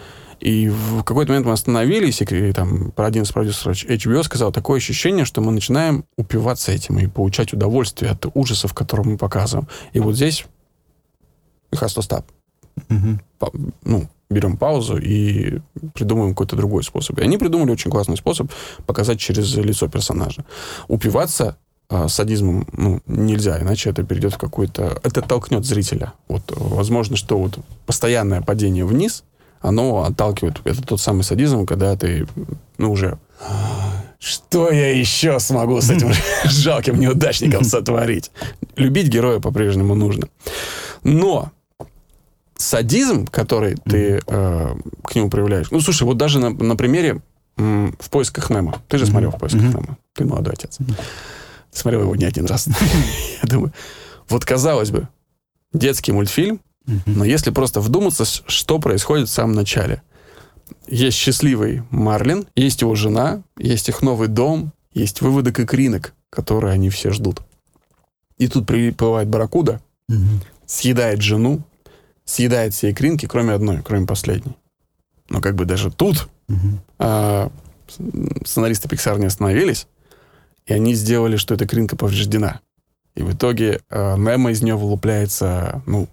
и 0.41 0.69
в 0.69 1.03
какой-то 1.03 1.33
момент 1.33 1.47
мы 1.47 1.53
остановились, 1.53 2.23
и 2.23 2.53
там 2.53 2.93
один 2.97 3.25
из 3.25 3.33
продюсеров 3.33 3.77
HBO 3.85 4.23
сказал, 4.23 4.53
такое 4.53 4.79
ощущение, 4.79 5.27
что 5.27 5.43
мы 5.43 5.53
начинаем 5.53 6.05
упиваться 6.17 6.73
этим 6.73 6.99
и 6.99 7.07
получать 7.07 7.53
удовольствие 7.53 8.11
от 8.11 8.27
ужасов, 8.35 8.73
которые 8.73 9.07
мы 9.07 9.19
показываем. 9.19 9.69
И 9.93 10.01
вот 10.01 10.17
здесь 10.17 10.47
to 11.73 12.01
stop. 12.01 12.25
Mm-hmm. 12.89 13.73
Ну, 13.85 14.09
берем 14.31 14.57
паузу 14.57 14.97
и 14.97 15.61
придумаем 15.93 16.31
какой-то 16.31 16.57
другой 16.57 16.85
способ. 16.85 17.19
И 17.19 17.23
они 17.23 17.37
придумали 17.37 17.73
очень 17.73 17.91
классный 17.91 18.17
способ 18.17 18.51
показать 18.87 19.19
через 19.19 19.55
лицо 19.57 19.89
персонажа. 19.89 20.45
Упиваться 20.89 21.59
садизмом 22.09 22.67
ну, 22.73 23.01
нельзя, 23.07 23.61
иначе 23.61 23.91
это 23.91 24.05
перейдет 24.05 24.35
в 24.35 24.39
какой-то... 24.39 25.01
Это 25.03 25.23
толкнет 25.23 25.65
зрителя. 25.65 26.13
Вот, 26.29 26.43
возможно, 26.57 27.17
что 27.17 27.39
вот 27.39 27.59
постоянное 27.87 28.43
падение 28.43 28.85
вниз, 28.85 29.25
оно 29.61 30.05
отталкивает. 30.05 30.61
Это 30.65 30.83
тот 30.83 31.01
самый 31.01 31.23
садизм, 31.23 31.67
когда 31.67 31.97
ты, 31.97 32.27
ну, 32.79 32.93
уже... 32.93 33.19
Что 34.19 34.71
я 34.71 34.95
еще 34.95 35.41
смогу 35.41 35.81
с 35.81 35.91
этим 35.91 36.13
жалким 36.45 37.01
неудачником 37.01 37.65
сотворить? 37.65 38.31
Любить 38.77 39.09
героя 39.09 39.41
по-прежнему 39.41 39.95
нужно. 39.95 40.29
Но 41.03 41.51
садизм, 42.55 43.27
который 43.27 43.77
ты 43.77 44.21
э, 44.27 44.75
к 45.05 45.15
нему 45.15 45.31
проявляешь... 45.31 45.71
Ну, 45.71 45.81
слушай, 45.81 46.03
вот 46.03 46.19
даже 46.19 46.39
на, 46.39 46.51
на 46.51 46.77
примере 46.77 47.23
в 47.57 48.11
поисках 48.11 48.51
Немо. 48.51 48.81
Ты 48.89 48.99
же 48.99 49.07
смотрел 49.07 49.31
в 49.31 49.39
поисках 49.39 49.63
Немо. 49.63 49.97
Ты 50.15 50.25
молодой 50.25 50.55
отец 50.55 50.79
смотрел 51.73 52.03
его 52.03 52.17
не 52.17 52.25
один 52.25 52.47
раз. 52.47 52.69
Я 53.43 53.49
думаю, 53.49 53.73
вот 54.29 54.45
казалось 54.45 54.91
бы, 54.91 55.09
детский 55.73 56.13
мультфильм, 56.13 56.61
но 57.07 57.25
если 57.25 57.51
просто 57.51 57.81
вдуматься, 57.81 58.25
что 58.25 58.79
происходит 58.79 59.29
в 59.29 59.33
самом 59.33 59.55
начале. 59.55 60.03
Есть 60.87 61.17
счастливый 61.17 61.83
Марлин, 61.91 62.47
есть 62.57 62.81
его 62.81 62.95
жена, 62.95 63.43
есть 63.59 63.89
их 63.89 64.03
новый 64.03 64.29
дом, 64.29 64.73
есть 64.93 65.21
выводок 65.21 65.61
и 65.61 65.67
кринок, 65.67 66.15
которые 66.31 66.73
они 66.73 66.91
все 66.91 67.11
ждут. 67.11 67.43
И 68.39 68.49
тут 68.49 68.67
приплывает 68.67 69.29
барракуда, 69.29 69.81
съедает 70.67 71.21
жену, 71.21 71.63
съедает 72.25 72.75
все 72.75 72.91
икринки, 72.91 73.27
кроме 73.27 73.53
одной, 73.53 73.83
кроме 73.83 74.07
последней. 74.07 74.57
Но 75.29 75.41
как 75.41 75.55
бы 75.55 75.65
даже 75.65 75.91
тут 75.91 76.29
а, 76.99 77.51
сценаристы 78.45 78.89
Pixar 78.89 79.19
не 79.19 79.27
остановились, 79.27 79.87
и 80.71 80.73
они 80.73 80.95
сделали, 80.95 81.37
что 81.37 81.55
эта 81.55 81.67
кринка 81.67 81.97
повреждена. 81.97 82.61
И 83.17 83.23
в 83.23 83.35
итоге 83.35 83.81
э, 83.91 84.17
Немо 84.17 84.53
из 84.53 84.63
нее 84.63 84.77
вылупляется, 84.77 85.83
ну... 85.85 86.07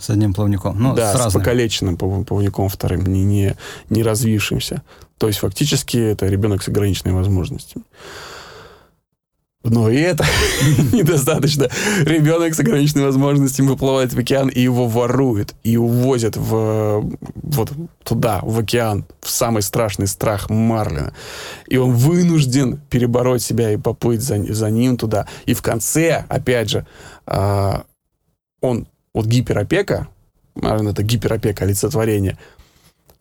С 0.00 0.08
одним 0.08 0.32
плавником. 0.32 0.82
Ну, 0.82 0.94
да, 0.94 1.14
с, 1.14 1.30
с 1.30 1.34
покалеченным 1.34 1.98
плавником 1.98 2.70
вторым, 2.70 3.04
не, 3.04 3.22
не, 3.22 3.54
не 3.90 4.02
развившимся. 4.02 4.82
То 5.18 5.26
есть 5.26 5.40
фактически 5.40 5.98
это 5.98 6.26
ребенок 6.26 6.62
с 6.62 6.68
ограниченными 6.68 7.16
возможностями. 7.16 7.84
Но 9.64 9.90
и 9.90 9.96
это 9.96 10.24
недостаточно. 10.92 11.68
Ребенок 12.02 12.54
с 12.54 12.60
ограниченными 12.60 13.06
возможностями 13.06 13.66
выплывает 13.66 14.12
в 14.12 14.18
океан 14.18 14.48
и 14.48 14.60
его 14.60 14.86
воруют, 14.86 15.54
и 15.64 15.76
увозят 15.76 16.36
в, 16.36 17.10
вот 17.34 17.72
туда, 18.04 18.38
в 18.42 18.60
океан, 18.60 19.04
в 19.20 19.28
самый 19.28 19.62
страшный 19.62 20.06
страх 20.06 20.48
Марлина. 20.48 21.12
И 21.66 21.76
он 21.76 21.92
вынужден 21.92 22.80
перебороть 22.88 23.42
себя 23.42 23.72
и 23.72 23.76
поплыть 23.76 24.22
за, 24.22 24.40
за 24.54 24.70
ним 24.70 24.96
туда. 24.96 25.26
И 25.44 25.54
в 25.54 25.62
конце, 25.62 26.24
опять 26.28 26.70
же, 26.70 26.86
э, 27.26 27.72
он, 28.60 28.86
вот 29.12 29.26
гиперопека, 29.26 30.06
Марлин 30.54 30.88
это 30.88 31.02
гиперопека, 31.02 31.64
олицетворение, 31.64 32.38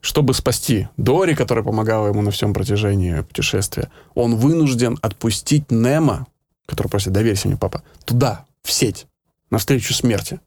чтобы 0.08 0.34
спасти 0.34 0.88
Дори, 0.96 1.36
которая 1.36 1.66
помогала 1.66 2.08
ему 2.08 2.22
на 2.22 2.32
всем 2.32 2.54
протяжении 2.54 3.20
путешествия, 3.20 3.92
он 4.16 4.38
вынужден 4.38 4.98
отпустить 5.02 5.70
Немо, 5.70 6.28
который 6.66 6.88
просит, 6.88 7.12
доверься 7.12 7.50
мне, 7.50 7.58
папа, 7.58 7.84
туда, 8.06 8.46
в 8.64 8.72
сеть, 8.72 9.06
навстречу 9.50 9.94
смерти. 9.94 10.40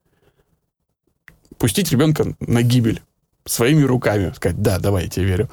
Пустить 1.58 1.92
ребенка 1.92 2.34
на 2.40 2.62
гибель 2.62 3.02
своими 3.44 3.82
руками. 3.82 4.32
Сказать, 4.34 4.62
да, 4.62 4.78
давай, 4.78 5.04
я 5.04 5.10
тебе 5.10 5.26
верю. 5.26 5.50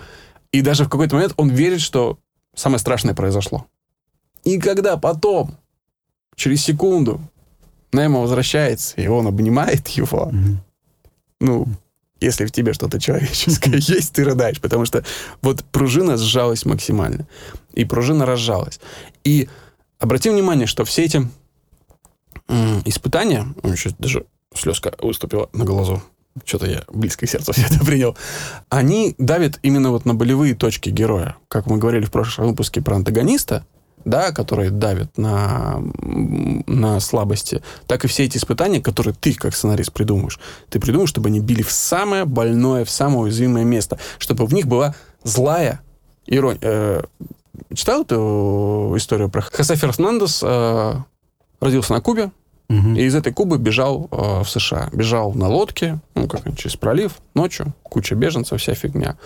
И 0.53 0.61
даже 0.61 0.85
в 0.85 0.89
какой-то 0.89 1.15
момент 1.15 1.33
он 1.35 1.49
верит, 1.49 1.81
что 1.81 2.17
самое 2.55 2.79
страшное 2.79 3.13
произошло. 3.13 3.67
И 4.45 4.57
когда 4.57 4.95
потом, 4.95 5.57
через 6.37 6.63
секунду, 6.63 7.19
Немо 7.91 8.21
возвращается, 8.21 8.95
и 8.95 9.07
он 9.07 9.27
обнимает 9.27 9.89
его, 9.89 10.31
mm-hmm. 10.31 10.55
ну, 11.41 11.67
если 12.19 12.45
в 12.45 12.51
тебе 12.51 12.73
что-то 12.73 12.99
человеческое 12.99 13.77
есть, 13.77 14.13
ты 14.13 14.23
рыдаешь, 14.23 14.61
потому 14.61 14.85
что 14.85 15.03
вот 15.41 15.63
пружина 15.65 16.17
сжалась 16.17 16.65
максимально, 16.65 17.27
и 17.73 17.85
пружина 17.85 18.25
разжалась. 18.25 18.79
И 19.23 19.49
обрати 19.99 20.29
внимание, 20.29 20.67
что 20.67 20.85
все 20.85 21.05
эти 21.05 21.27
испытания, 22.85 23.47
сейчас 23.75 23.93
даже 23.97 24.25
слезка 24.55 24.93
выступила 24.99 25.49
на 25.53 25.65
глазу, 25.65 26.01
что-то 26.45 26.67
я 26.67 26.83
близко 26.87 27.25
к 27.25 27.29
сердцу 27.29 27.53
все 27.53 27.65
это 27.65 27.83
принял, 27.83 28.17
они 28.69 29.15
давят 29.17 29.59
именно 29.63 29.91
вот 29.91 30.05
на 30.05 30.13
болевые 30.13 30.55
точки 30.55 30.89
героя. 30.89 31.35
Как 31.47 31.65
мы 31.65 31.77
говорили 31.77 32.05
в 32.05 32.11
прошлом 32.11 32.47
выпуске 32.47 32.81
про 32.81 32.95
антагониста, 32.95 33.65
да, 34.07 34.31
которые 34.31 34.71
давят 34.71 35.17
на, 35.17 35.81
на 36.65 36.99
слабости, 36.99 37.61
так 37.87 38.05
и 38.05 38.07
все 38.07 38.23
эти 38.23 38.37
испытания, 38.37 38.81
которые 38.81 39.13
ты, 39.13 39.33
как 39.33 39.53
сценарист, 39.53 39.91
придумаешь. 39.91 40.39
Ты 40.69 40.79
придумаешь, 40.79 41.09
чтобы 41.09 41.27
они 41.27 41.41
били 41.41 41.61
в 41.61 41.71
самое 41.71 42.25
больное, 42.25 42.85
в 42.85 42.89
самое 42.89 43.23
уязвимое 43.23 43.65
место, 43.65 43.99
чтобы 44.17 44.45
в 44.45 44.53
них 44.53 44.65
была 44.67 44.95
злая 45.23 45.81
ирония. 46.25 46.59
Э, 46.61 47.03
читал 47.73 48.03
эту 48.03 48.93
историю 48.95 49.29
про 49.29 49.41
Хосе 49.41 49.75
Фернандес? 49.75 50.41
Э, 50.41 50.95
родился 51.59 51.91
на 51.91 51.99
Кубе, 51.99 52.31
угу. 52.69 52.93
и 52.95 53.01
из 53.01 53.13
этой 53.13 53.33
Кубы 53.33 53.57
бежал 53.57 54.07
э, 54.09 54.43
в 54.43 54.49
США. 54.49 54.89
Бежал 54.93 55.33
на 55.33 55.49
лодке, 55.49 55.99
ну, 56.15 56.27
как 56.27 56.43
через 56.55 56.77
пролив, 56.77 57.17
ночью, 57.33 57.73
куча 57.83 58.15
беженцев, 58.15 58.61
вся 58.61 58.73
фигня. 58.73 59.17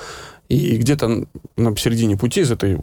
И 0.50 0.78
где-то 0.78 1.26
на 1.56 1.78
середине 1.78 2.18
пути 2.18 2.42
из 2.42 2.52
этой 2.52 2.80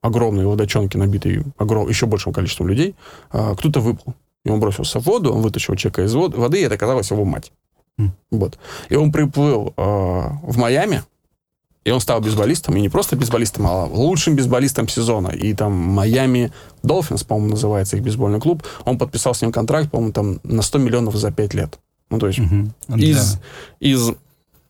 огромной 0.00 0.46
водочонке, 0.46 0.98
набитой 0.98 1.44
огром... 1.58 1.88
еще 1.88 2.06
большим 2.06 2.32
количеством 2.32 2.68
людей, 2.68 2.94
а, 3.30 3.54
кто-то 3.54 3.80
выплыл. 3.80 4.14
И 4.44 4.48
он 4.48 4.60
бросился 4.60 5.00
в 5.00 5.04
воду, 5.04 5.32
он 5.32 5.42
вытащил 5.42 5.74
человека 5.76 6.02
из 6.02 6.14
воды, 6.14 6.60
и 6.60 6.62
это 6.62 6.74
оказалась 6.74 7.10
его 7.10 7.24
мать. 7.24 7.52
Mm. 7.98 8.10
Вот. 8.30 8.58
И 8.88 8.94
он 8.94 9.12
приплыл 9.12 9.74
э, 9.76 9.82
в 9.82 10.56
Майами, 10.56 11.02
и 11.84 11.90
он 11.90 12.00
стал 12.00 12.20
бейсболистом, 12.20 12.76
и 12.76 12.80
не 12.80 12.88
просто 12.88 13.16
бейсболистом, 13.16 13.66
а 13.66 13.84
лучшим 13.84 14.36
бейсболистом 14.36 14.88
сезона. 14.88 15.28
И 15.28 15.54
там 15.54 15.72
Майами 15.72 16.52
Долфинс, 16.82 17.24
по-моему, 17.24 17.50
называется 17.50 17.96
их 17.96 18.02
бейсбольный 18.02 18.40
клуб, 18.40 18.62
он 18.84 18.98
подписал 18.98 19.34
с 19.34 19.42
ним 19.42 19.52
контракт, 19.52 19.90
по-моему, 19.90 20.12
там 20.12 20.40
на 20.42 20.62
100 20.62 20.78
миллионов 20.78 21.16
за 21.16 21.30
5 21.30 21.54
лет. 21.54 21.78
Ну, 22.10 22.18
то 22.18 22.26
есть 22.26 22.38
Мгм. 22.38 22.74
из, 22.96 23.38
из 23.78 24.10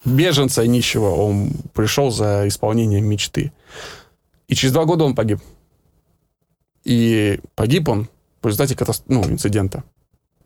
беженца 0.05 0.67
нищего 0.67 1.11
он 1.11 1.53
пришел 1.73 2.11
за 2.11 2.47
исполнением 2.47 3.07
мечты. 3.07 3.53
И 4.51 4.55
через 4.57 4.73
два 4.73 4.85
года 4.85 5.05
он 5.05 5.15
погиб. 5.15 5.39
И 6.83 7.41
погиб 7.55 7.89
он 7.89 8.09
в 8.43 8.47
результате 8.47 8.75
катас- 8.75 9.05
ну, 9.07 9.25
инцидента. 9.25 9.85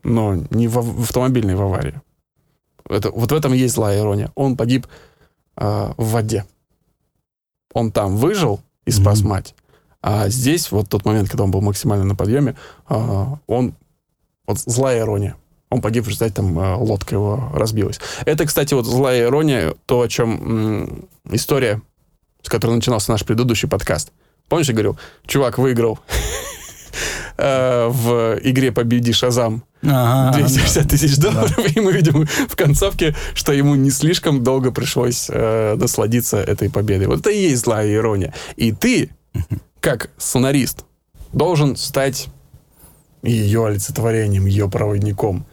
Но 0.03 0.35
не 0.51 0.67
в, 0.67 0.75
в 0.75 1.01
автомобильной 1.01 1.55
в 1.55 1.61
аварии. 1.63 1.99
Это, 2.87 3.09
вот 3.09 3.31
в 3.31 3.33
этом 3.33 3.53
есть 3.53 3.73
злая 3.73 3.99
ирония. 3.99 4.31
Он 4.35 4.55
погиб 4.55 4.85
а, 5.55 5.95
в 5.97 6.11
воде. 6.11 6.45
Он 7.73 7.91
там 7.91 8.17
выжил 8.17 8.61
и 8.85 8.91
спас 8.91 9.21
Мгм. 9.21 9.29
мать. 9.29 9.55
А 10.03 10.29
здесь, 10.29 10.71
вот 10.71 10.87
тот 10.87 11.03
момент, 11.03 11.29
когда 11.29 11.45
он 11.45 11.49
был 11.51 11.61
максимально 11.61 12.05
на 12.05 12.15
подъеме, 12.15 12.55
а, 12.87 13.39
он... 13.47 13.73
Вот 14.45 14.59
злая 14.59 14.99
ирония. 14.99 15.35
Он 15.71 15.81
погиб 15.81 16.03
в 16.03 16.09
результате, 16.09 16.35
там, 16.35 16.59
а, 16.59 16.77
лодка 16.77 17.15
его 17.15 17.49
разбилась. 17.55 17.99
Это, 18.27 18.45
кстати, 18.45 18.75
вот 18.75 18.85
злая 18.85 19.23
ирония, 19.23 19.73
то, 19.87 20.01
о 20.01 20.07
чем 20.07 20.29
м, 20.35 21.09
история, 21.31 21.81
с 22.45 22.49
которой 22.49 22.75
начинался 22.75 23.11
наш 23.11 23.25
предыдущий 23.25 23.67
подкаст. 23.67 24.11
Помнишь, 24.47 24.67
я 24.67 24.73
говорил, 24.73 24.99
чувак 25.25 25.57
выиграл 25.57 25.99
э, 27.37 27.87
в 27.89 28.39
игре 28.43 28.71
«Победи 28.71 29.11
Шазам» 29.13 29.63
Ага, 29.81 30.37
260 30.37 30.87
тысяч 30.87 31.17
долларов, 31.17 31.75
и 31.75 31.79
мы 31.79 31.91
видим 31.91 32.25
в 32.25 32.55
концовке, 32.55 33.15
что 33.33 33.51
ему 33.51 33.73
не 33.73 33.89
слишком 33.89 34.43
долго 34.43 34.71
пришлось 34.71 35.27
э, 35.27 35.75
насладиться 35.75 36.37
этой 36.37 36.69
победой. 36.69 37.07
Вот 37.07 37.21
это 37.21 37.31
и 37.31 37.49
есть 37.49 37.63
злая 37.63 37.91
ирония. 37.91 38.31
И 38.57 38.71
ты, 38.71 39.09
как 39.79 40.11
сценарист, 40.17 40.85
должен 41.33 41.75
стать 41.75 42.27
ее 43.23 43.65
олицетворением, 43.65 44.45
ее 44.45 44.69
проводником. 44.69 45.47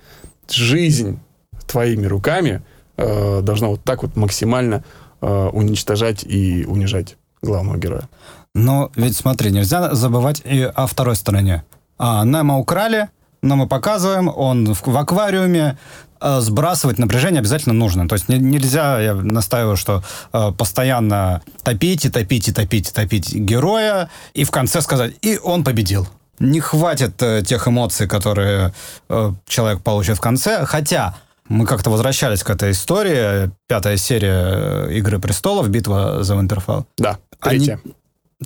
Жизнь 0.51 1.19
твоими 1.67 2.07
руками 2.07 2.63
э, 2.99 3.41
должна 3.43 3.69
вот 3.69 3.83
так 3.83 4.03
вот 4.03 4.15
максимально 4.15 4.85
э, 5.23 5.49
уничтожать 5.53 6.25
и 6.25 6.65
унижать 6.67 7.17
главного 7.43 7.79
героя. 7.79 8.09
Но 8.55 8.91
ведь 8.97 9.17
смотри, 9.17 9.51
нельзя 9.51 9.95
забывать 9.95 10.43
и 10.45 10.63
о 10.63 10.87
второй 10.87 11.17
стороне. 11.17 11.65
А, 11.99 12.25
Немо 12.25 12.59
украли, 12.59 13.09
но 13.43 13.57
мы 13.57 13.67
показываем, 13.67 14.29
он 14.29 14.75
в, 14.75 14.87
в 14.87 14.97
аквариуме, 14.97 15.79
э, 16.21 16.41
сбрасывать 16.41 16.99
напряжение 16.99 17.41
обязательно 17.41 17.75
нужно. 17.75 18.09
То 18.09 18.15
есть 18.15 18.29
не- 18.29 18.39
нельзя, 18.39 19.01
я 19.01 19.15
настаиваю, 19.15 19.77
что 19.77 20.03
э, 20.33 20.53
постоянно 20.57 21.43
топить 21.63 22.05
и 22.05 22.11
топить 22.11 22.49
и 22.49 22.53
топить 22.53 22.91
и 22.91 22.93
топить 22.93 23.35
героя, 23.35 24.11
и 24.35 24.45
в 24.45 24.51
конце 24.51 24.83
сказать, 24.83 25.15
и 25.23 25.39
он 25.43 25.65
победил. 25.65 26.07
Не 26.39 26.61
хватит 26.61 27.23
э, 27.23 27.43
тех 27.43 27.67
эмоций, 27.69 28.07
которые 28.07 28.75
э, 29.09 29.33
человек 29.47 29.81
получит 29.83 30.19
в 30.19 30.21
конце. 30.21 30.65
Хотя 30.67 31.15
мы 31.53 31.67
как-то 31.67 31.91
возвращались 31.91 32.43
к 32.43 32.51
этой 32.51 32.71
истории. 32.71 33.51
Пятая 33.69 33.97
серия 33.99 34.87
э, 34.89 34.93
«Игры 34.95 35.19
престолов», 35.19 35.69
«Битва 35.69 36.23
за 36.25 36.35
Винтерфелл». 36.35 36.87
Да, 36.97 37.19
Они- 37.41 37.59
третья. 37.59 37.81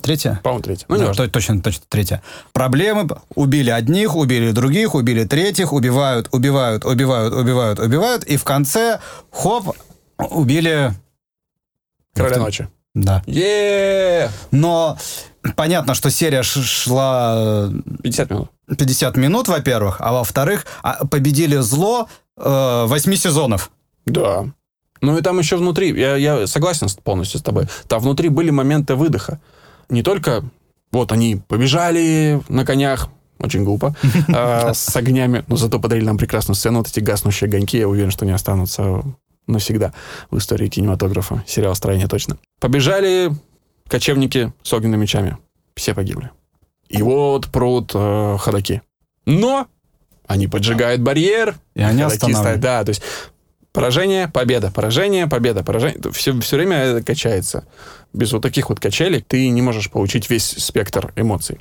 Третья? 0.01 0.39
По-моему, 0.43 0.61
третья. 0.63 0.85
Ну, 0.89 0.97
Да, 0.97 1.05
важно. 1.07 1.25
то- 1.25 1.31
точно, 1.31 1.61
точно, 1.61 1.85
третья. 1.89 2.21
Проблемы. 2.53 3.07
Убили 3.33 3.71
одних, 3.71 4.15
убили 4.15 4.51
других, 4.51 4.93
убили 4.93 5.23
третьих, 5.23 5.73
убивают, 5.73 6.27
убивают, 6.31 6.85
убивают, 6.85 7.33
убивают, 7.33 7.79
убивают. 7.79 8.23
И 8.25 8.37
в 8.37 8.43
конце, 8.43 8.99
хоп, 9.31 9.75
убили... 10.17 10.91
Короля 12.13 12.37
ночи. 12.37 12.67
Да. 12.93 13.23
е 13.27 14.29
Но 14.51 14.97
понятно, 15.55 15.93
что 15.93 16.09
серия 16.09 16.43
шла 16.43 17.69
50 18.03 18.29
минут. 18.29 18.49
50 18.67 19.17
минут, 19.17 19.47
во-первых, 19.47 19.97
а 19.99 20.13
во-вторых, 20.13 20.65
а, 20.83 21.05
победили 21.05 21.57
зло 21.57 22.09
э, 22.37 22.85
8 22.87 23.15
сезонов. 23.15 23.71
Да. 24.05 24.45
Ну 25.01 25.17
и 25.17 25.21
там 25.21 25.39
еще 25.39 25.57
внутри, 25.57 25.97
я, 25.97 26.15
я 26.15 26.47
согласен 26.47 26.87
полностью 27.03 27.39
с 27.39 27.43
тобой, 27.43 27.67
там 27.87 28.01
внутри 28.01 28.29
были 28.29 28.49
моменты 28.49 28.95
выдоха. 28.95 29.39
Не 29.89 30.03
только 30.03 30.43
вот 30.91 31.11
они 31.11 31.41
побежали 31.47 32.41
на 32.49 32.65
конях, 32.65 33.09
очень 33.39 33.63
глупо, 33.63 33.95
а, 34.33 34.73
с 34.73 34.95
огнями, 34.95 35.43
но 35.47 35.55
зато 35.55 35.79
подарили 35.79 36.05
нам 36.05 36.17
прекрасную 36.17 36.55
сцену, 36.55 36.79
вот 36.79 36.87
эти 36.87 36.99
гаснущие 36.99 37.47
огоньки, 37.47 37.77
я 37.77 37.87
уверен, 37.87 38.11
что 38.11 38.25
не 38.25 38.31
останутся 38.31 39.03
навсегда 39.45 39.93
в 40.29 40.37
истории 40.37 40.67
кинематографа, 40.67 41.43
сериал 41.47 41.75
«Строение» 41.75 42.07
точно. 42.07 42.37
Побежали 42.59 43.31
кочевники 43.87 44.53
с 44.63 44.73
огненными 44.73 45.01
мечами, 45.01 45.37
все 45.75 45.93
погибли. 45.93 46.31
И 46.89 47.01
вот 47.01 47.47
прут 47.47 47.91
э, 47.93 48.37
ходаки. 48.39 48.81
Но 49.25 49.67
они 50.25 50.47
поджигают 50.47 51.01
барьер, 51.01 51.55
И 51.73 51.81
они 51.81 52.01
останавливают. 52.01 52.61
Да, 52.61 52.83
то 52.83 52.89
есть 52.89 53.01
поражение, 53.71 54.27
победа, 54.27 54.71
поражение, 54.71 55.27
победа, 55.27 55.63
поражение. 55.63 56.11
Все, 56.11 56.39
все 56.39 56.57
время 56.57 56.77
это 56.77 57.03
качается. 57.03 57.65
Без 58.13 58.31
вот 58.31 58.41
таких 58.41 58.69
вот 58.69 58.79
качелей 58.79 59.23
ты 59.27 59.49
не 59.49 59.61
можешь 59.61 59.89
получить 59.89 60.29
весь 60.29 60.45
спектр 60.57 61.13
эмоций. 61.15 61.59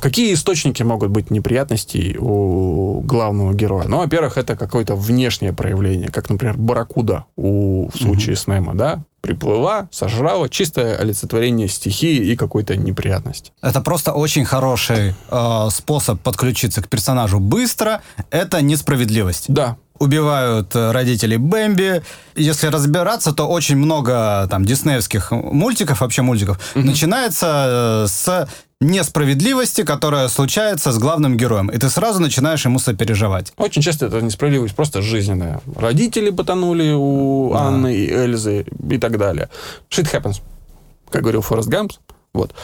Какие 0.00 0.34
источники 0.34 0.82
могут 0.82 1.10
быть 1.10 1.30
неприятностей 1.30 2.16
у 2.18 3.00
главного 3.00 3.54
героя? 3.54 3.86
Ну, 3.86 3.98
во-первых, 3.98 4.38
это 4.38 4.56
какое-то 4.56 4.94
внешнее 4.94 5.52
проявление, 5.52 6.08
как, 6.10 6.30
например, 6.30 6.56
барракуда 6.56 7.24
у, 7.36 7.88
в 7.88 7.96
случае 7.96 8.36
с 8.36 8.46
Немо, 8.46 8.74
да? 8.74 9.04
Приплыла, 9.20 9.88
сожрала, 9.92 10.48
чистое 10.48 10.96
олицетворение 10.96 11.68
стихии 11.68 12.32
и 12.32 12.36
какой-то 12.36 12.76
неприятности. 12.76 13.52
Это 13.60 13.82
просто 13.82 14.12
очень 14.12 14.46
хороший 14.46 15.14
э, 15.30 15.68
способ 15.70 16.20
подключиться 16.22 16.82
к 16.82 16.88
персонажу 16.88 17.38
быстро. 17.38 18.00
Это 18.30 18.62
несправедливость. 18.62 19.44
Да, 19.48 19.76
убивают 20.00 20.74
э, 20.74 20.90
родителей 20.90 21.36
Бэмби. 21.36 22.02
Если 22.34 22.66
разбираться, 22.66 23.32
то 23.32 23.46
очень 23.46 23.76
много 23.76 24.48
там 24.50 24.64
диснеевских 24.64 25.30
мультиков, 25.30 26.00
вообще 26.00 26.22
мультиков, 26.22 26.58
начинается 26.74 28.04
э, 28.04 28.08
с 28.08 28.48
несправедливости, 28.80 29.84
которая 29.84 30.28
случается 30.28 30.90
с 30.90 30.98
главным 30.98 31.36
героем. 31.36 31.68
И 31.68 31.76
ты 31.78 31.90
сразу 31.90 32.20
начинаешь 32.20 32.64
ему 32.64 32.78
сопереживать. 32.78 33.52
Очень 33.58 33.82
часто 33.82 34.06
это 34.06 34.22
несправедливость 34.22 34.74
просто 34.74 35.02
жизненная. 35.02 35.60
Родители 35.76 36.30
потонули 36.30 36.92
у 36.96 37.50
Да. 37.52 37.66
Анны 37.66 37.94
и 37.94 38.10
Эльзы 38.10 38.64
и 38.90 38.98
так 38.98 39.18
далее. 39.18 39.50
Shit 39.90 40.10
happens, 40.10 40.40
как 41.10 41.22
говорил 41.22 41.42
Форест 41.42 41.68
Гамп. 41.68 41.92
Вот. 42.32 42.54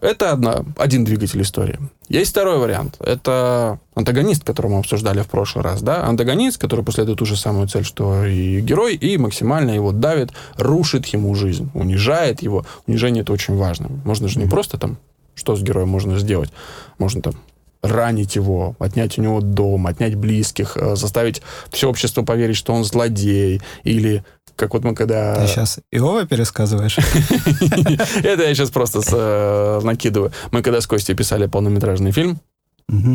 Это 0.00 0.32
одна, 0.32 0.64
один 0.76 1.04
двигатель 1.04 1.40
истории. 1.42 1.78
Есть 2.08 2.32
второй 2.32 2.58
вариант. 2.58 2.96
Это 3.00 3.78
антагонист, 3.94 4.44
которого 4.44 4.72
мы 4.72 4.78
обсуждали 4.80 5.22
в 5.22 5.28
прошлый 5.28 5.64
раз. 5.64 5.80
Да? 5.80 6.04
Антагонист, 6.06 6.58
который 6.58 6.84
преследует 6.84 7.18
ту 7.18 7.24
же 7.24 7.36
самую 7.36 7.68
цель, 7.68 7.84
что 7.84 8.24
и 8.24 8.60
герой, 8.60 8.96
и 8.96 9.16
максимально 9.18 9.70
его 9.70 9.92
давит, 9.92 10.30
рушит 10.56 11.06
ему 11.06 11.34
жизнь, 11.34 11.70
унижает 11.72 12.42
его. 12.42 12.66
Унижение 12.86 13.22
это 13.22 13.32
очень 13.32 13.56
важно. 13.56 13.88
Можно 14.04 14.28
же 14.28 14.40
не 14.40 14.46
просто 14.46 14.76
там, 14.76 14.98
что 15.34 15.54
с 15.54 15.62
героем 15.62 15.88
можно 15.88 16.18
сделать. 16.18 16.50
Можно 16.98 17.22
там 17.22 17.34
ранить 17.82 18.36
его, 18.36 18.76
отнять 18.78 19.18
у 19.18 19.22
него 19.22 19.40
дом, 19.40 19.86
отнять 19.86 20.14
близких, 20.14 20.76
э, 20.76 20.94
заставить 20.94 21.42
все 21.70 21.88
общество 21.88 22.22
поверить, 22.22 22.56
что 22.56 22.72
он 22.72 22.84
злодей, 22.84 23.60
или 23.82 24.24
как 24.56 24.74
вот 24.74 24.84
мы 24.84 24.94
когда... 24.94 25.34
Ты 25.36 25.46
сейчас 25.46 25.80
Иова 25.90 26.26
пересказываешь? 26.26 26.98
Это 28.22 28.42
я 28.42 28.54
сейчас 28.54 28.70
просто 28.70 29.00
э, 29.12 29.80
накидываю. 29.82 30.32
Мы 30.50 30.62
когда 30.62 30.80
с 30.80 30.86
Костей 30.86 31.14
писали 31.14 31.46
полнометражный 31.46 32.12
фильм 32.12 32.40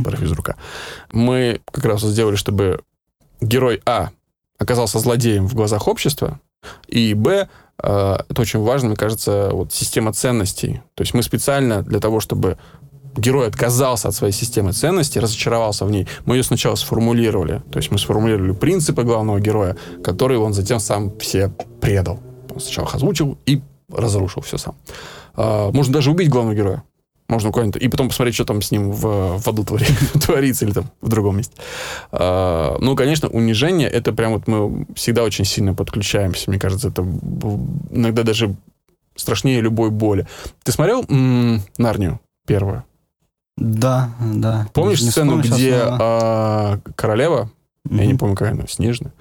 про 0.04 0.16
физрука, 0.16 0.56
мы 1.12 1.62
как 1.72 1.86
раз 1.86 2.02
сделали, 2.02 2.36
чтобы 2.36 2.80
герой 3.42 3.82
А 3.86 4.10
оказался 4.58 5.00
злодеем 5.00 5.48
в 5.48 5.54
глазах 5.54 5.88
общества, 5.88 6.40
и 6.88 7.14
Б, 7.14 7.48
э, 7.82 8.18
это 8.30 8.42
очень 8.42 8.60
важно, 8.62 8.90
мне 8.90 8.98
кажется, 8.98 9.50
вот 9.52 9.74
система 9.74 10.14
ценностей. 10.14 10.82
То 10.96 11.04
есть 11.04 11.14
мы 11.14 11.24
специально 11.24 11.84
для 11.84 12.00
того, 12.00 12.20
чтобы 12.20 12.58
герой 13.20 13.48
отказался 13.48 14.08
от 14.08 14.16
своей 14.16 14.34
системы 14.34 14.72
ценностей, 14.74 15.20
разочаровался 15.20 15.86
в 15.86 15.92
ней, 15.92 16.08
мы 16.26 16.36
ее 16.38 16.44
сначала 16.44 16.76
сформулировали. 16.76 17.62
То 17.72 17.80
есть 17.80 17.92
мы 17.92 17.98
сформулировали 17.98 18.54
принципы 18.54 19.04
главного 19.04 19.40
героя, 19.40 19.76
которые 20.04 20.40
он 20.40 20.54
затем 20.54 20.80
сам 20.80 21.18
все 21.20 21.52
предал. 21.82 22.20
Он 22.54 22.60
сначала 22.60 22.86
их 22.86 22.96
озвучил 22.96 23.38
и 23.46 23.62
разрушил 23.92 24.42
все 24.42 24.58
сам. 24.58 24.76
А, 25.36 25.72
Можно 25.72 25.94
даже 25.94 26.12
убить 26.12 26.30
главного 26.30 26.56
героя. 26.56 26.84
Можно 27.30 27.52
куда-нибудь... 27.52 27.82
И 27.82 27.88
потом 27.90 28.08
посмотреть, 28.08 28.36
что 28.36 28.46
там 28.46 28.62
с 28.62 28.72
ним 28.72 28.92
в, 28.92 29.38
в 29.40 29.48
аду 29.48 29.64
твори- 29.64 30.20
творится 30.26 30.66
или 30.66 30.72
там 30.72 30.86
в 31.02 31.10
другом 31.10 31.38
месте. 31.38 31.56
А, 32.12 32.78
Ну, 32.80 32.96
конечно, 32.96 33.28
унижение, 33.30 33.90
это 33.90 34.14
прям 34.14 34.34
вот 34.34 34.48
мы 34.48 34.86
всегда 34.96 35.24
очень 35.24 35.46
сильно 35.46 35.74
подключаемся. 35.74 36.50
Мне 36.50 36.60
кажется, 36.60 36.88
это 36.88 37.02
иногда 37.92 38.24
даже 38.24 38.56
страшнее 39.16 39.62
любой 39.62 39.90
боли. 39.90 40.28
Ты 40.64 40.72
смотрел 40.72 41.06
Нарнию 41.78 42.20
первую? 42.46 42.84
Да, 43.58 44.12
да. 44.22 44.68
Помнишь 44.74 45.04
сцену, 45.04 45.42
где 45.42 45.82
а, 45.84 46.80
королева, 46.96 47.50
я 47.90 48.06
не 48.06 48.14
помню, 48.14 48.36
какая 48.36 48.54
она, 48.54 48.68
Снежная, 48.68 49.14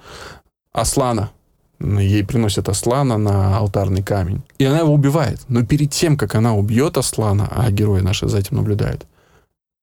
Аслана, 0.71 1.31
м, 1.79 1.97
ей 1.99 2.23
приносят 2.23 2.69
Аслана 2.69 3.17
на 3.17 3.57
алтарный 3.57 4.03
камень, 4.03 4.43
и 4.59 4.65
она 4.65 4.79
его 4.79 4.93
убивает. 4.93 5.41
Но 5.47 5.65
перед 5.65 5.91
тем, 5.91 6.17
как 6.17 6.35
она 6.35 6.53
убьет 6.55 6.97
Аслана, 6.97 7.47
а 7.51 7.71
герои 7.71 8.01
наши 8.01 8.27
за 8.27 8.37
этим 8.37 8.57
наблюдают, 8.57 9.05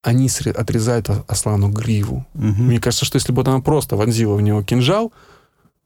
они 0.03 0.29
отрезают 0.55 1.09
Аслану 1.27 1.69
гриву. 1.71 2.25
Мгм. 2.35 2.67
Мне 2.67 2.79
кажется, 2.81 3.07
что 3.07 3.17
если 3.17 3.33
бы 3.33 3.43
она 3.43 3.61
просто 3.61 3.97
вонзила 3.97 4.35
в 4.37 4.41
него 4.43 4.63
кинжал, 4.63 5.13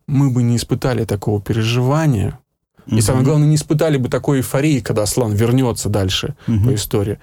мы 0.06 0.30
бы 0.30 0.42
не 0.42 0.56
испытали 0.56 1.04
такого 1.04 1.40
переживания. 1.40 2.38
И 2.86 2.94
Мгм. 2.94 3.02
самое 3.02 3.24
главное, 3.24 3.46
не 3.48 3.54
испытали 3.56 3.96
бы 3.96 4.08
такой 4.08 4.38
эйфории, 4.38 4.80
когда 4.80 5.02
Аслан 5.02 5.32
вернется 5.34 5.88
дальше 5.88 6.34
Мгм. 6.46 6.64
по 6.68 6.74
истории, 6.74 7.18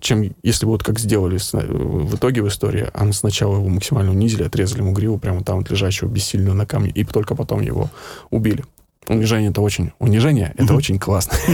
чем 0.00 0.34
если 0.42 0.66
бы 0.66 0.72
вот 0.72 0.82
как 0.82 0.98
сделали 0.98 1.38
с- 1.38 1.52
в 1.54 2.14
итоге 2.16 2.42
в 2.42 2.48
истории, 2.48 2.88
а 2.92 3.12
сначала 3.12 3.56
его 3.56 3.68
максимально 3.68 4.10
унизили, 4.12 4.44
отрезали 4.44 4.80
ему 4.80 4.92
гриву 4.92 5.18
прямо 5.18 5.42
там 5.42 5.58
вот 5.58 5.70
лежащего 5.70 6.08
бессильно 6.08 6.54
на 6.54 6.66
камне, 6.66 6.90
и 6.90 7.04
только 7.04 7.34
потом 7.34 7.60
его 7.60 7.90
убили. 8.30 8.64
Унижение 9.08 9.50
это 9.50 9.62
очень... 9.62 9.92
Унижение 9.98 10.52
это 10.58 10.74
очень 10.74 10.98
классно, 10.98 11.32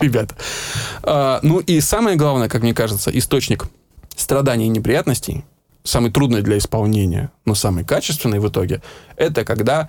ребята. 0.00 0.34
А, 1.02 1.40
Ну 1.42 1.58
и 1.60 1.80
самое 1.80 2.16
главное, 2.16 2.48
как 2.48 2.62
мне 2.62 2.74
кажется, 2.74 3.10
источник 3.16 3.64
страданий 4.14 4.66
и 4.66 4.68
неприятностей, 4.68 5.44
самый 5.84 6.10
трудный 6.10 6.42
для 6.42 6.58
исполнения, 6.58 7.30
но 7.46 7.54
самый 7.54 7.84
качественный 7.84 8.40
в 8.40 8.48
итоге, 8.48 8.82
это 9.16 9.44
когда 9.46 9.88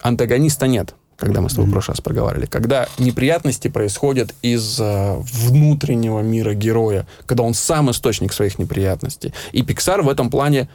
антагониста 0.00 0.66
нет, 0.68 0.94
когда 1.16 1.40
мы 1.40 1.48
с 1.48 1.52
тобой 1.52 1.64
в 1.64 1.68
Мгм. 1.68 1.72
прошлый 1.74 1.94
раз 1.94 2.00
проговаривали, 2.00 2.46
когда 2.46 2.88
неприятности 2.98 3.68
происходят 3.68 4.34
из 4.42 4.78
э, 4.80 5.16
внутреннего 5.18 6.20
мира 6.20 6.54
героя, 6.54 7.06
когда 7.26 7.42
он 7.44 7.54
сам 7.54 7.90
источник 7.90 8.32
своих 8.32 8.58
неприятностей. 8.58 9.32
И 9.52 9.62
Pixar 9.62 10.02
в 10.02 10.08
этом 10.08 10.30
плане 10.30 10.68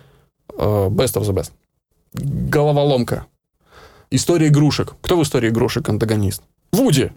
э, 0.58 0.62
best 0.90 1.16
of 1.16 1.24
the 1.24 1.34
best. 1.34 1.52
Головоломка. 2.14 3.26
История 4.12 4.48
игрушек. 4.48 4.96
Кто 5.02 5.18
в 5.18 5.24
истории 5.24 5.50
игрушек 5.50 5.88
антагонист? 5.90 6.42
Вуди, 6.72 7.12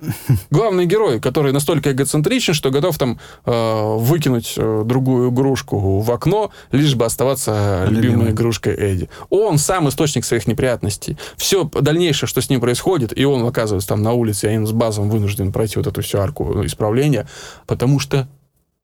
главный 0.51 0.87
герой, 0.87 1.21
который 1.21 1.53
настолько 1.53 1.93
эгоцентричен, 1.93 2.55
что 2.55 2.71
готов 2.71 2.97
там 2.99 3.19
э, 3.45 3.97
выкинуть 3.99 4.55
э, 4.57 4.83
другую 4.87 5.31
игрушку 5.31 6.01
в 6.01 6.11
окно, 6.11 6.51
лишь 6.71 6.95
бы 6.95 7.05
оставаться 7.05 7.85
любимой 7.89 8.03
Любимой. 8.03 8.31
игрушкой 8.33 8.75
Эдди. 8.75 9.11
Он 9.29 9.59
сам 9.59 9.89
источник 9.89 10.25
своих 10.25 10.47
неприятностей. 10.47 11.19
Все 11.37 11.65
дальнейшее, 11.65 12.29
что 12.29 12.41
с 12.41 12.49
ним 12.49 12.61
происходит, 12.61 13.17
и 13.17 13.25
он 13.25 13.47
оказывается 13.47 13.89
там 13.89 14.03
на 14.03 14.13
улице, 14.13 14.53
и 14.53 14.57
он 14.57 14.67
с 14.67 14.73
базом 14.73 15.11
вынужден 15.11 15.53
пройти 15.53 15.79
вот 15.79 15.87
эту 15.87 16.01
всю 16.01 16.19
арку 16.19 16.65
исправления, 16.65 17.29
потому 17.67 18.01
что 18.01 18.29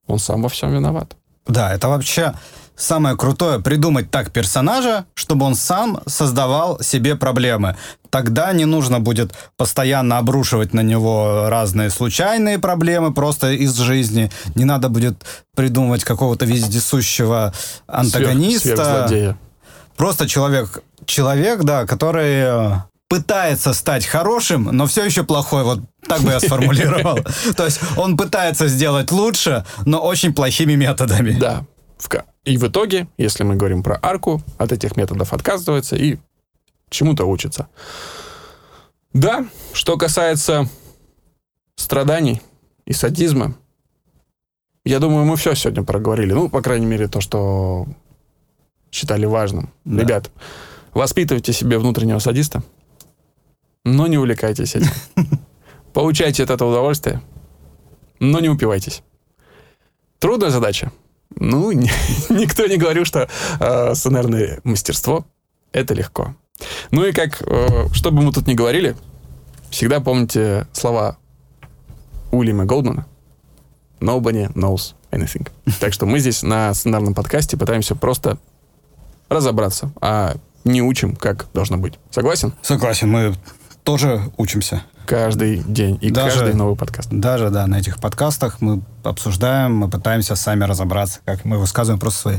он 0.06 0.18
сам 0.18 0.42
во 0.42 0.48
всем 0.48 0.72
виноват. 0.72 1.16
Да, 1.46 1.74
это 1.74 1.88
вообще 1.88 2.34
самое 2.79 3.16
крутое 3.16 3.59
придумать 3.59 4.11
так 4.11 4.31
персонажа, 4.31 5.05
чтобы 5.14 5.45
он 5.45 5.55
сам 5.55 6.01
создавал 6.07 6.81
себе 6.81 7.16
проблемы. 7.16 7.76
Тогда 8.11 8.53
не 8.53 8.64
нужно 8.64 9.01
будет 9.01 9.35
постоянно 9.57 10.18
обрушивать 10.18 10.72
на 10.72 10.81
него 10.81 11.49
разные 11.49 11.91
случайные 11.91 12.59
проблемы 12.59 13.12
просто 13.12 13.51
из 13.53 13.76
жизни. 13.76 14.31
Не 14.55 14.64
надо 14.64 14.89
будет 14.89 15.24
придумывать 15.55 16.05
какого-то 16.05 16.47
вездесущего 16.47 17.53
антагониста. 17.87 18.68
Сверх- 18.68 18.76
сверхзлодея. 18.76 19.39
Просто 19.97 20.29
человек, 20.29 20.83
человек, 21.05 21.64
да, 21.64 21.85
который 21.85 22.35
э, 22.45 22.70
пытается 23.09 23.72
стать 23.72 24.07
хорошим, 24.07 24.64
но 24.72 24.87
все 24.87 25.05
еще 25.05 25.24
плохой. 25.24 25.64
Вот 25.64 25.81
так 26.07 26.20
бы 26.20 26.31
я 26.31 26.41
сформулировал. 26.41 27.18
То 27.57 27.64
есть 27.64 27.81
он 27.97 28.16
пытается 28.16 28.68
сделать 28.68 29.11
лучше, 29.11 29.64
но 29.85 30.01
очень 30.01 30.33
плохими 30.33 30.74
методами. 30.74 31.33
Да. 31.33 31.64
В 31.99 32.09
ка- 32.09 32.24
И 32.44 32.57
в 32.57 32.64
итоге, 32.68 33.09
если 33.18 33.42
мы 33.44 33.57
говорим 33.57 33.82
про 33.82 33.99
арку, 34.01 34.40
от 34.57 34.72
этих 34.72 34.96
методов 34.96 35.32
отказывается 35.32 35.96
и 35.96 36.18
чему-то 36.90 37.24
учится. 37.26 37.68
Да, 39.12 39.46
что 39.72 39.96
касается 39.96 40.68
страданий 41.76 42.40
и 42.86 42.92
садизма, 42.92 43.55
я 44.84 45.01
думаю, 45.01 45.24
мы 45.26 45.36
все 45.36 45.55
сегодня 45.55 45.82
проговорили. 45.82 46.32
Ну, 46.32 46.49
по 46.49 46.62
крайней 46.62 46.86
мере, 46.86 47.09
то, 47.09 47.20
что 47.20 47.86
считали 48.90 49.26
важным. 49.26 49.70
Да. 49.84 50.03
Ребят, 50.03 50.30
воспитывайте 50.94 51.53
себе 51.53 51.78
внутреннего 51.78 52.20
садиста, 52.20 52.62
но 53.84 54.07
не 54.07 54.18
увлекайтесь 54.18 54.76
этим. 54.76 54.90
Получайте 55.92 56.44
от 56.44 56.51
этого 56.51 56.70
удовольствие, 56.70 57.20
но 58.20 58.40
не 58.40 58.49
упивайтесь. 58.49 59.03
Трудная 60.20 60.51
задача. 60.51 60.92
Ну, 61.37 61.72
ни- 61.72 61.91
никто 62.33 62.66
не 62.66 62.76
говорил, 62.76 63.05
что 63.05 63.29
э, 63.61 63.95
сценарное 63.95 64.61
мастерство— 64.64 65.26
это 65.72 65.95
легко. 65.95 66.35
Ну 66.91 67.05
и 67.05 67.12
как, 67.12 67.43
э, 67.43 67.89
что 67.93 68.11
бы 68.11 68.22
мы 68.22 68.33
тут 68.33 68.47
ни 68.47 68.55
говорили, 68.55 68.97
всегда 69.70 70.01
помните 70.01 70.66
слова 70.72 71.16
Уильяма 72.31 72.64
Голдмана 72.64 73.07
«Nobody 74.01 74.53
knows 74.55 74.95
anything». 75.11 75.49
Так 75.81 75.93
что 75.93 76.07
мы 76.07 76.18
здесь 76.18 76.43
на 76.43 76.74
сценарном 76.74 77.14
подкасте 77.14 77.57
пытаемся 77.57 77.95
просто 77.95 78.39
разобраться, 79.29 79.93
а 80.01 80.37
не 80.64 80.83
учим, 80.83 81.14
как 81.16 81.47
должно 81.55 81.76
быть. 81.79 81.95
Согласен? 82.11 82.53
Согласен, 82.62 83.11
мы 83.11 83.35
тоже 83.89 84.20
учимся. 84.36 84.82
Каждый 85.07 85.62
день 85.66 85.97
и 86.03 86.11
Даже- 86.11 86.41
каждый 86.41 86.55
новый 86.55 86.76
подкаст. 86.76 87.09
Даже, 87.11 87.49
да, 87.49 87.66
на 87.66 87.78
этих 87.78 87.99
подкастах 87.99 88.61
мы 88.61 88.82
обсуждаем, 89.03 89.74
мы 89.74 89.89
пытаемся 89.89 90.36
сами 90.36 90.64
разобраться, 90.64 91.20
как 91.24 91.47
мы 91.47 91.57
высказываем 91.57 91.99
просто 91.99 92.20
свои 92.20 92.36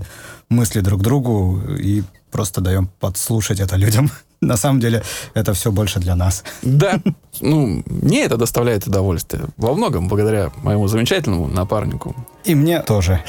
мысли 0.50 0.82
друг 0.82 1.02
другу 1.02 1.60
и 1.80 2.04
просто 2.30 2.62
даем 2.62 2.88
подслушать 3.00 3.60
это 3.60 3.78
людям. 3.78 4.12
На 4.42 4.58
самом 4.58 4.80
деле 4.80 5.02
это 5.34 5.54
все 5.56 5.72
больше 5.72 6.00
для 6.00 6.16
нас. 6.16 6.44
Да, 6.62 7.00
ну, 7.42 7.82
мне 7.88 8.26
это 8.26 8.38
доставляет 8.38 8.86
удовольствие. 8.86 9.46
Во 9.58 9.74
многом 9.74 10.08
благодаря 10.08 10.52
моему 10.62 10.88
замечательному 10.88 11.48
напарнику. 11.48 12.16
И 12.46 12.54
мне 12.54 12.82
тоже. 12.82 13.24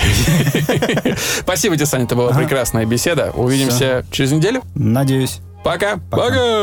Спасибо 1.38 1.74
тебе, 1.74 1.86
Саня, 1.86 2.04
это 2.04 2.16
была 2.16 2.32
прекрасная 2.34 2.84
беседа. 2.84 3.32
Увидимся 3.34 4.04
через 4.10 4.30
неделю. 4.30 4.62
Надеюсь. 4.74 5.40
Пока. 5.64 5.96
Пока. 6.10 6.62